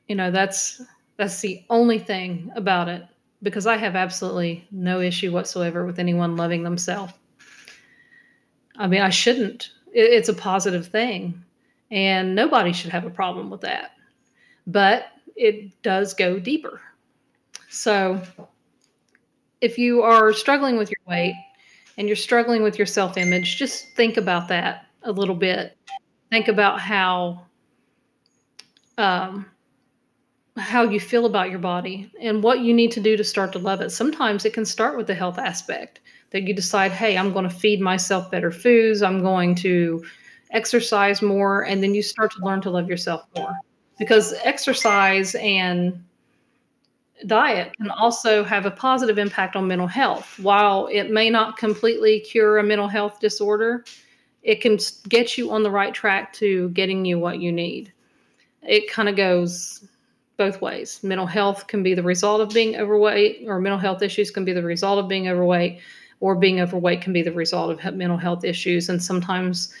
you 0.07 0.15
know, 0.15 0.31
that's 0.31 0.81
that's 1.17 1.41
the 1.41 1.63
only 1.69 1.99
thing 1.99 2.51
about 2.55 2.89
it 2.89 3.03
because 3.41 3.67
I 3.67 3.77
have 3.77 3.95
absolutely 3.95 4.67
no 4.71 5.01
issue 5.01 5.31
whatsoever 5.31 5.85
with 5.85 5.99
anyone 5.99 6.35
loving 6.35 6.63
themselves. 6.63 7.13
I 8.77 8.87
mean, 8.87 9.01
I 9.01 9.09
shouldn't. 9.09 9.71
It's 9.93 10.29
a 10.29 10.33
positive 10.33 10.87
thing, 10.87 11.43
and 11.91 12.33
nobody 12.33 12.73
should 12.73 12.91
have 12.91 13.05
a 13.05 13.11
problem 13.11 13.49
with 13.49 13.61
that. 13.61 13.91
But 14.65 15.05
it 15.35 15.81
does 15.83 16.13
go 16.13 16.39
deeper. 16.39 16.81
So, 17.69 18.21
if 19.61 19.77
you 19.77 20.01
are 20.01 20.33
struggling 20.33 20.77
with 20.77 20.89
your 20.89 21.01
weight 21.07 21.35
and 21.97 22.07
you're 22.07 22.15
struggling 22.15 22.63
with 22.63 22.77
your 22.77 22.87
self 22.87 23.17
image, 23.17 23.57
just 23.57 23.89
think 23.95 24.17
about 24.17 24.47
that 24.47 24.87
a 25.03 25.11
little 25.11 25.35
bit. 25.35 25.77
Think 26.29 26.47
about 26.47 26.79
how 26.79 27.45
um, 28.97 29.45
how 30.57 30.83
you 30.83 30.99
feel 30.99 31.25
about 31.25 31.49
your 31.49 31.59
body 31.59 32.11
and 32.21 32.43
what 32.43 32.59
you 32.59 32.73
need 32.73 32.91
to 32.91 32.99
do 32.99 33.17
to 33.17 33.23
start 33.23 33.51
to 33.53 33.59
love 33.59 33.81
it. 33.81 33.91
Sometimes 33.91 34.45
it 34.45 34.53
can 34.53 34.65
start 34.65 34.97
with 34.97 35.07
the 35.07 35.15
health 35.15 35.39
aspect 35.39 35.99
that 36.29 36.43
you 36.43 36.53
decide, 36.53 36.91
hey, 36.91 37.17
I'm 37.17 37.33
going 37.33 37.47
to 37.47 37.55
feed 37.55 37.81
myself 37.81 38.29
better 38.29 38.51
foods, 38.51 39.01
I'm 39.01 39.21
going 39.21 39.55
to 39.55 40.03
exercise 40.51 41.21
more, 41.21 41.63
and 41.63 41.81
then 41.81 41.95
you 41.95 42.03
start 42.03 42.31
to 42.33 42.43
learn 42.43 42.61
to 42.61 42.69
love 42.69 42.87
yourself 42.87 43.25
more. 43.35 43.55
Because 43.97 44.33
exercise 44.43 45.35
and 45.35 46.03
diet 47.25 47.75
can 47.77 47.89
also 47.89 48.43
have 48.43 48.65
a 48.65 48.71
positive 48.71 49.17
impact 49.17 49.55
on 49.55 49.67
mental 49.67 49.87
health. 49.87 50.39
While 50.39 50.87
it 50.87 51.09
may 51.11 51.29
not 51.29 51.57
completely 51.57 52.19
cure 52.19 52.57
a 52.57 52.63
mental 52.63 52.87
health 52.87 53.19
disorder, 53.19 53.85
it 54.43 54.61
can 54.61 54.77
get 55.07 55.37
you 55.37 55.51
on 55.51 55.63
the 55.63 55.71
right 55.71 55.93
track 55.93 56.33
to 56.33 56.69
getting 56.69 57.05
you 57.05 57.17
what 57.17 57.39
you 57.39 57.51
need. 57.51 57.91
It 58.61 58.91
kind 58.91 59.09
of 59.09 59.15
goes 59.15 59.87
both 60.37 60.61
ways. 60.61 61.01
Mental 61.03 61.25
health 61.25 61.67
can 61.67 61.83
be 61.83 61.93
the 61.93 62.03
result 62.03 62.41
of 62.41 62.49
being 62.49 62.75
overweight, 62.75 63.43
or 63.47 63.59
mental 63.59 63.79
health 63.79 64.01
issues 64.01 64.31
can 64.31 64.43
be 64.43 64.53
the 64.53 64.63
result 64.63 64.99
of 64.99 65.07
being 65.07 65.29
overweight, 65.29 65.79
or 66.19 66.35
being 66.35 66.59
overweight 66.59 67.01
can 67.01 67.13
be 67.13 67.21
the 67.21 67.31
result 67.31 67.71
of 67.71 67.95
mental 67.95 68.17
health 68.17 68.43
issues. 68.43 68.89
And 68.89 69.01
sometimes 69.01 69.73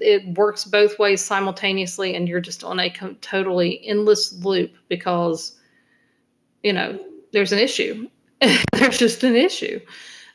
it 0.00 0.36
works 0.36 0.64
both 0.64 0.98
ways 0.98 1.24
simultaneously, 1.24 2.14
and 2.14 2.28
you're 2.28 2.40
just 2.40 2.62
on 2.62 2.78
a 2.78 2.90
totally 3.20 3.86
endless 3.86 4.32
loop 4.44 4.72
because, 4.88 5.56
you 6.62 6.72
know, 6.72 6.98
there's 7.32 7.52
an 7.52 7.58
issue. 7.58 8.08
there's 8.72 8.98
just 8.98 9.24
an 9.24 9.34
issue. 9.34 9.80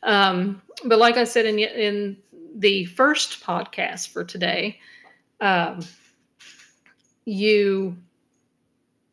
Um, 0.03 0.61
but 0.85 0.97
like 0.97 1.17
I 1.17 1.23
said 1.23 1.45
in 1.45 1.59
in 1.59 2.17
the 2.55 2.85
first 2.85 3.43
podcast 3.43 4.09
for 4.09 4.23
today, 4.23 4.79
um, 5.39 5.79
you 7.25 7.97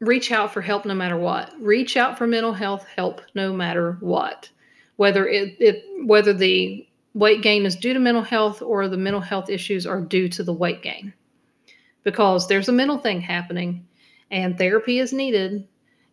reach 0.00 0.30
out 0.32 0.52
for 0.52 0.60
help 0.60 0.84
no 0.84 0.94
matter 0.94 1.16
what. 1.16 1.52
Reach 1.60 1.96
out 1.96 2.18
for 2.18 2.26
mental 2.26 2.52
health 2.52 2.86
help 2.96 3.20
no 3.34 3.52
matter 3.52 3.96
what. 4.00 4.50
Whether 4.96 5.26
it, 5.26 5.56
it 5.60 5.84
whether 6.06 6.32
the 6.32 6.86
weight 7.14 7.42
gain 7.42 7.66
is 7.66 7.76
due 7.76 7.94
to 7.94 8.00
mental 8.00 8.22
health 8.22 8.62
or 8.62 8.88
the 8.88 8.96
mental 8.96 9.20
health 9.20 9.50
issues 9.50 9.86
are 9.86 10.00
due 10.00 10.28
to 10.28 10.42
the 10.42 10.52
weight 10.52 10.82
gain. 10.82 11.12
Because 12.04 12.48
there's 12.48 12.68
a 12.68 12.72
mental 12.72 12.98
thing 12.98 13.20
happening 13.20 13.86
and 14.30 14.56
therapy 14.56 14.98
is 14.98 15.12
needed 15.12 15.66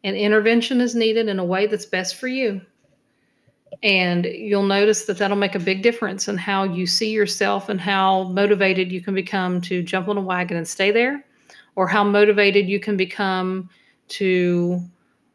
and 0.04 0.16
intervention 0.16 0.82
is 0.82 0.96
needed 0.96 1.28
in 1.28 1.40
a 1.40 1.46
way 1.46 1.68
that's 1.68 1.86
best 1.86 2.16
for 2.16 2.28
you. 2.28 2.62
And 3.84 4.26
you'll 4.26 4.64
notice 4.64 5.06
that 5.06 5.18
that'll 5.18 5.38
make 5.38 5.56
a 5.56 5.60
big 5.60 5.82
difference 5.82 6.28
in 6.28 6.38
how 6.38 6.64
you 6.64 6.86
see 6.86 7.12
yourself 7.12 7.70
and 7.70 7.80
how 7.80 8.24
motivated 8.24 8.92
you 8.92 9.02
can 9.02 9.14
become 9.14 9.62
to 9.62 9.84
jump 9.84 10.08
on 10.08 10.18
a 10.18 10.22
wagon 10.22 10.58
and 10.58 10.68
stay 10.68 10.92
there 10.92 11.26
or 11.76 11.88
how 11.88 12.04
motivated 12.04 12.68
you 12.68 12.80
can 12.80 12.98
become 12.98 13.70
to 14.08 14.82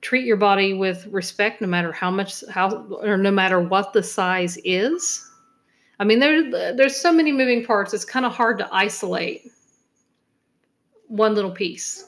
treat 0.00 0.24
your 0.24 0.36
body 0.36 0.72
with 0.72 1.06
respect 1.08 1.60
no 1.60 1.66
matter 1.66 1.92
how 1.92 2.10
much 2.10 2.42
how 2.50 2.70
or 3.02 3.16
no 3.16 3.30
matter 3.30 3.60
what 3.60 3.92
the 3.92 4.02
size 4.02 4.58
is. 4.64 5.30
I 5.98 6.04
mean 6.04 6.18
there 6.18 6.74
there's 6.74 6.96
so 6.96 7.12
many 7.12 7.32
moving 7.32 7.64
parts 7.64 7.92
it's 7.92 8.04
kind 8.04 8.24
of 8.24 8.32
hard 8.32 8.58
to 8.58 8.68
isolate 8.72 9.50
one 11.08 11.34
little 11.34 11.50
piece. 11.50 12.06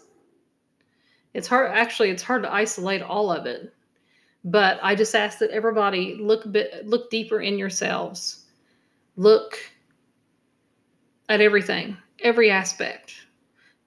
It's 1.34 1.48
hard 1.48 1.70
actually 1.72 2.10
it's 2.10 2.22
hard 2.22 2.42
to 2.44 2.52
isolate 2.52 3.02
all 3.02 3.30
of 3.30 3.46
it 3.46 3.72
but 4.44 4.78
i 4.82 4.94
just 4.94 5.14
ask 5.14 5.38
that 5.38 5.50
everybody 5.50 6.16
look 6.20 6.50
bit 6.52 6.86
look 6.86 7.10
deeper 7.10 7.40
in 7.40 7.58
yourselves 7.58 8.44
look 9.16 9.58
at 11.28 11.40
everything 11.40 11.96
every 12.20 12.50
aspect 12.50 13.14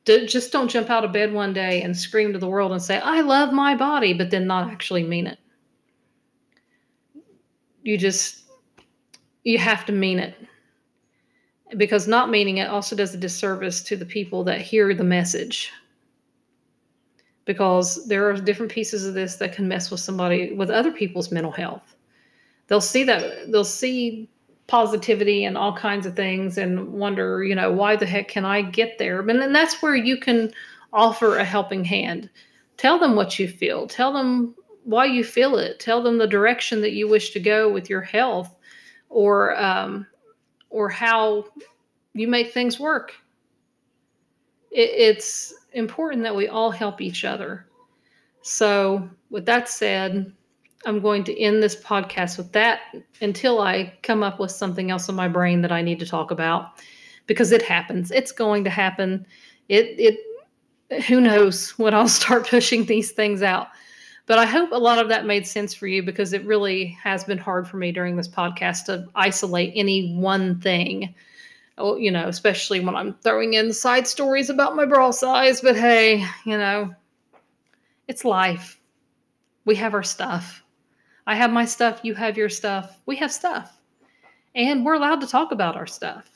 just 0.05 0.51
don't 0.51 0.69
jump 0.69 0.89
out 0.89 1.03
of 1.03 1.11
bed 1.11 1.33
one 1.33 1.53
day 1.53 1.81
and 1.81 1.97
scream 1.97 2.31
to 2.33 2.39
the 2.39 2.47
world 2.47 2.71
and 2.71 2.81
say, 2.81 2.99
I 2.99 3.21
love 3.21 3.51
my 3.51 3.75
body, 3.75 4.13
but 4.13 4.29
then 4.29 4.45
not 4.45 4.69
actually 4.69 5.03
mean 5.03 5.27
it. 5.27 5.39
You 7.81 7.97
just, 7.97 8.43
you 9.43 9.57
have 9.57 9.85
to 9.85 9.91
mean 9.91 10.19
it. 10.19 10.35
Because 11.77 12.07
not 12.07 12.29
meaning 12.29 12.57
it 12.57 12.69
also 12.69 12.95
does 12.95 13.15
a 13.15 13.17
disservice 13.17 13.81
to 13.83 13.95
the 13.95 14.05
people 14.05 14.43
that 14.43 14.61
hear 14.61 14.93
the 14.93 15.03
message. 15.03 15.71
Because 17.45 18.07
there 18.07 18.27
are 18.27 18.33
different 18.33 18.71
pieces 18.71 19.05
of 19.05 19.13
this 19.13 19.35
that 19.35 19.53
can 19.53 19.67
mess 19.67 19.91
with 19.91 19.99
somebody, 19.99 20.53
with 20.53 20.69
other 20.69 20.91
people's 20.91 21.31
mental 21.31 21.51
health. 21.51 21.95
They'll 22.67 22.81
see 22.81 23.03
that, 23.03 23.51
they'll 23.51 23.63
see 23.63 24.27
positivity 24.67 25.45
and 25.45 25.57
all 25.57 25.75
kinds 25.75 26.05
of 26.05 26.15
things 26.15 26.57
and 26.57 26.91
wonder, 26.91 27.43
you 27.43 27.53
know, 27.53 27.71
why 27.71 27.95
the 27.95 28.05
heck 28.05 28.27
can 28.27 28.45
I 28.45 28.63
get 28.63 28.97
there? 28.97 29.19
And 29.19 29.39
then 29.39 29.53
that's 29.53 29.81
where 29.81 29.95
you 29.95 30.17
can 30.17 30.51
offer 30.91 31.37
a 31.37 31.43
helping 31.43 31.85
hand. 31.85 32.29
Tell 32.77 32.97
them 32.97 33.15
what 33.15 33.37
you 33.37 33.47
feel. 33.47 33.87
Tell 33.87 34.11
them 34.11 34.55
why 34.83 35.05
you 35.05 35.23
feel 35.23 35.57
it. 35.57 35.79
Tell 35.79 36.01
them 36.01 36.17
the 36.17 36.27
direction 36.27 36.81
that 36.81 36.93
you 36.93 37.07
wish 37.07 37.31
to 37.31 37.39
go 37.39 37.71
with 37.71 37.89
your 37.89 38.01
health 38.01 38.55
or 39.09 39.59
um, 39.61 40.05
or 40.69 40.89
how 40.89 41.45
you 42.13 42.27
make 42.27 42.53
things 42.53 42.79
work. 42.79 43.13
It, 44.71 44.89
it's 44.89 45.53
important 45.75 46.23
that 46.23 46.35
we 46.35 46.47
all 46.47 46.71
help 46.71 47.01
each 47.01 47.23
other. 47.23 47.67
So, 48.41 49.09
with 49.29 49.45
that 49.45 49.69
said, 49.69 50.31
I'm 50.85 50.99
going 50.99 51.23
to 51.25 51.39
end 51.39 51.63
this 51.63 51.75
podcast 51.75 52.37
with 52.37 52.51
that 52.51 52.81
until 53.21 53.59
I 53.59 53.93
come 54.03 54.23
up 54.23 54.39
with 54.39 54.51
something 54.51 54.91
else 54.91 55.09
in 55.09 55.15
my 55.15 55.27
brain 55.27 55.61
that 55.61 55.71
I 55.71 55.81
need 55.81 55.99
to 55.99 56.05
talk 56.05 56.31
about 56.31 56.79
because 57.27 57.51
it 57.51 57.61
happens. 57.61 58.11
It's 58.11 58.31
going 58.31 58.63
to 58.63 58.69
happen. 58.69 59.25
It 59.67 59.95
it 59.99 61.05
who 61.05 61.19
knows 61.19 61.71
when 61.71 61.93
I'll 61.93 62.07
start 62.07 62.47
pushing 62.49 62.85
these 62.85 63.11
things 63.11 63.41
out. 63.41 63.67
But 64.27 64.39
I 64.39 64.45
hope 64.45 64.71
a 64.71 64.77
lot 64.77 64.97
of 64.97 65.09
that 65.09 65.25
made 65.25 65.45
sense 65.45 65.73
for 65.73 65.87
you 65.87 66.01
because 66.01 66.33
it 66.33 66.45
really 66.45 66.97
has 67.03 67.23
been 67.23 67.37
hard 67.37 67.67
for 67.67 67.77
me 67.77 67.91
during 67.91 68.15
this 68.15 68.27
podcast 68.27 68.85
to 68.85 69.05
isolate 69.15 69.73
any 69.75 70.15
one 70.15 70.59
thing. 70.61 71.13
Oh, 71.77 71.97
you 71.97 72.09
know, 72.09 72.27
especially 72.27 72.79
when 72.79 72.95
I'm 72.95 73.13
throwing 73.15 73.53
in 73.53 73.73
side 73.73 74.07
stories 74.07 74.49
about 74.49 74.75
my 74.75 74.85
bra 74.85 75.11
size. 75.11 75.61
But 75.61 75.75
hey, 75.75 76.25
you 76.45 76.57
know, 76.57 76.93
it's 78.07 78.23
life. 78.23 78.79
We 79.65 79.75
have 79.75 79.93
our 79.93 80.03
stuff 80.03 80.63
I 81.27 81.35
have 81.35 81.51
my 81.51 81.65
stuff, 81.65 82.01
you 82.03 82.13
have 82.15 82.37
your 82.37 82.49
stuff. 82.49 82.99
We 83.05 83.15
have 83.17 83.31
stuff. 83.31 83.79
And 84.53 84.85
we're 84.85 84.93
allowed 84.93 85.21
to 85.21 85.27
talk 85.27 85.51
about 85.51 85.75
our 85.75 85.87
stuff. 85.87 86.29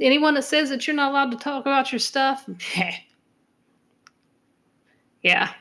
Anyone 0.00 0.34
that 0.34 0.44
says 0.44 0.68
that 0.70 0.86
you're 0.86 0.96
not 0.96 1.10
allowed 1.10 1.30
to 1.30 1.36
talk 1.36 1.62
about 1.62 1.92
your 1.92 1.98
stuff, 1.98 2.48
yeah, 5.22 5.52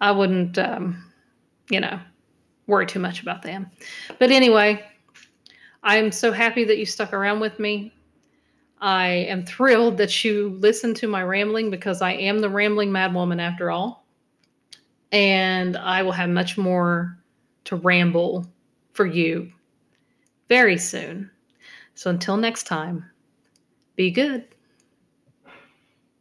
I 0.00 0.10
wouldn't, 0.10 0.58
um, 0.58 1.04
you 1.70 1.80
know, 1.80 2.00
worry 2.66 2.86
too 2.86 2.98
much 2.98 3.22
about 3.22 3.42
them. 3.42 3.70
But 4.18 4.30
anyway, 4.30 4.84
I'm 5.84 6.10
so 6.10 6.32
happy 6.32 6.64
that 6.64 6.78
you 6.78 6.86
stuck 6.86 7.12
around 7.12 7.40
with 7.40 7.58
me. 7.58 7.92
I 8.80 9.06
am 9.06 9.44
thrilled 9.44 9.98
that 9.98 10.24
you 10.24 10.48
listened 10.60 10.96
to 10.96 11.08
my 11.08 11.22
rambling 11.22 11.70
because 11.70 12.00
I 12.00 12.12
am 12.12 12.38
the 12.38 12.48
rambling 12.48 12.90
madwoman 12.90 13.40
after 13.40 13.70
all. 13.70 14.06
And 15.12 15.76
I 15.76 16.02
will 16.02 16.12
have 16.12 16.30
much 16.30 16.56
more 16.56 17.18
to 17.64 17.76
ramble 17.76 18.46
for 18.94 19.04
you 19.04 19.52
very 20.48 20.78
soon. 20.78 21.30
So 21.94 22.10
until 22.10 22.38
next 22.38 22.64
time, 22.64 23.04
be 23.94 24.10
good. 24.10 24.53